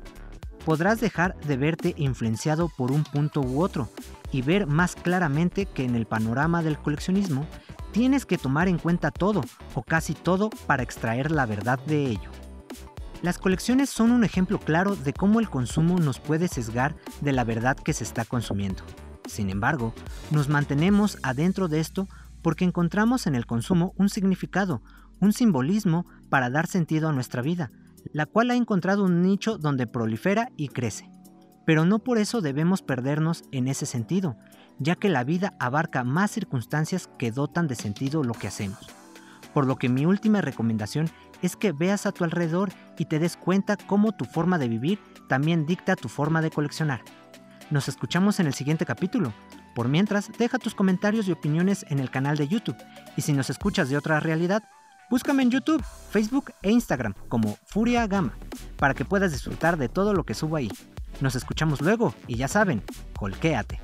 Podrás 0.64 1.00
dejar 1.00 1.38
de 1.40 1.56
verte 1.56 1.94
influenciado 1.96 2.68
por 2.68 2.92
un 2.92 3.04
punto 3.04 3.40
u 3.40 3.62
otro 3.62 3.88
y 4.32 4.42
ver 4.42 4.66
más 4.66 4.96
claramente 4.96 5.66
que 5.66 5.84
en 5.84 5.94
el 5.94 6.06
panorama 6.06 6.62
del 6.62 6.78
coleccionismo 6.78 7.46
tienes 7.92 8.26
que 8.26 8.38
tomar 8.38 8.66
en 8.66 8.78
cuenta 8.78 9.10
todo 9.10 9.42
o 9.74 9.82
casi 9.82 10.14
todo 10.14 10.50
para 10.66 10.82
extraer 10.82 11.30
la 11.30 11.46
verdad 11.46 11.78
de 11.86 12.06
ello. 12.06 12.30
Las 13.22 13.38
colecciones 13.38 13.88
son 13.88 14.10
un 14.10 14.24
ejemplo 14.24 14.58
claro 14.58 14.96
de 14.96 15.12
cómo 15.12 15.38
el 15.38 15.48
consumo 15.48 15.98
nos 15.98 16.18
puede 16.18 16.48
sesgar 16.48 16.96
de 17.20 17.32
la 17.32 17.44
verdad 17.44 17.76
que 17.76 17.92
se 17.92 18.02
está 18.02 18.24
consumiendo. 18.24 18.82
Sin 19.28 19.48
embargo, 19.48 19.94
nos 20.32 20.48
mantenemos 20.48 21.18
adentro 21.22 21.68
de 21.68 21.78
esto 21.78 22.08
porque 22.42 22.64
encontramos 22.64 23.28
en 23.28 23.36
el 23.36 23.46
consumo 23.46 23.94
un 23.96 24.08
significado, 24.08 24.82
un 25.20 25.32
simbolismo 25.32 26.04
para 26.30 26.50
dar 26.50 26.66
sentido 26.66 27.08
a 27.08 27.12
nuestra 27.12 27.42
vida, 27.42 27.70
la 28.12 28.26
cual 28.26 28.50
ha 28.50 28.56
encontrado 28.56 29.04
un 29.04 29.22
nicho 29.22 29.56
donde 29.56 29.86
prolifera 29.86 30.48
y 30.56 30.68
crece. 30.68 31.11
Pero 31.64 31.84
no 31.84 32.00
por 32.00 32.18
eso 32.18 32.40
debemos 32.40 32.82
perdernos 32.82 33.44
en 33.52 33.68
ese 33.68 33.86
sentido, 33.86 34.36
ya 34.78 34.96
que 34.96 35.08
la 35.08 35.24
vida 35.24 35.54
abarca 35.60 36.04
más 36.04 36.30
circunstancias 36.30 37.08
que 37.18 37.30
dotan 37.30 37.68
de 37.68 37.74
sentido 37.74 38.24
lo 38.24 38.34
que 38.34 38.48
hacemos. 38.48 38.78
Por 39.54 39.66
lo 39.66 39.76
que 39.76 39.88
mi 39.88 40.06
última 40.06 40.40
recomendación 40.40 41.10
es 41.42 41.56
que 41.56 41.72
veas 41.72 42.06
a 42.06 42.12
tu 42.12 42.24
alrededor 42.24 42.70
y 42.98 43.04
te 43.04 43.18
des 43.18 43.36
cuenta 43.36 43.76
cómo 43.76 44.12
tu 44.12 44.24
forma 44.24 44.58
de 44.58 44.68
vivir 44.68 44.98
también 45.28 45.66
dicta 45.66 45.96
tu 45.96 46.08
forma 46.08 46.40
de 46.40 46.50
coleccionar. 46.50 47.02
Nos 47.70 47.88
escuchamos 47.88 48.40
en 48.40 48.46
el 48.46 48.54
siguiente 48.54 48.86
capítulo. 48.86 49.32
Por 49.74 49.88
mientras, 49.88 50.30
deja 50.38 50.58
tus 50.58 50.74
comentarios 50.74 51.26
y 51.28 51.32
opiniones 51.32 51.86
en 51.88 51.98
el 51.98 52.10
canal 52.10 52.36
de 52.36 52.48
YouTube. 52.48 52.76
Y 53.16 53.22
si 53.22 53.32
nos 53.32 53.48
escuchas 53.48 53.88
de 53.88 53.96
otra 53.96 54.20
realidad, 54.20 54.62
búscame 55.10 55.42
en 55.42 55.50
YouTube, 55.50 55.82
Facebook 56.10 56.52
e 56.62 56.70
Instagram 56.70 57.14
como 57.28 57.56
Furia 57.64 58.06
Gama, 58.06 58.34
para 58.76 58.94
que 58.94 59.06
puedas 59.06 59.32
disfrutar 59.32 59.78
de 59.78 59.88
todo 59.88 60.12
lo 60.12 60.24
que 60.24 60.34
subo 60.34 60.56
ahí. 60.56 60.70
Nos 61.20 61.34
escuchamos 61.34 61.80
luego 61.80 62.14
y 62.26 62.36
ya 62.36 62.48
saben, 62.48 62.82
colquéate. 63.16 63.80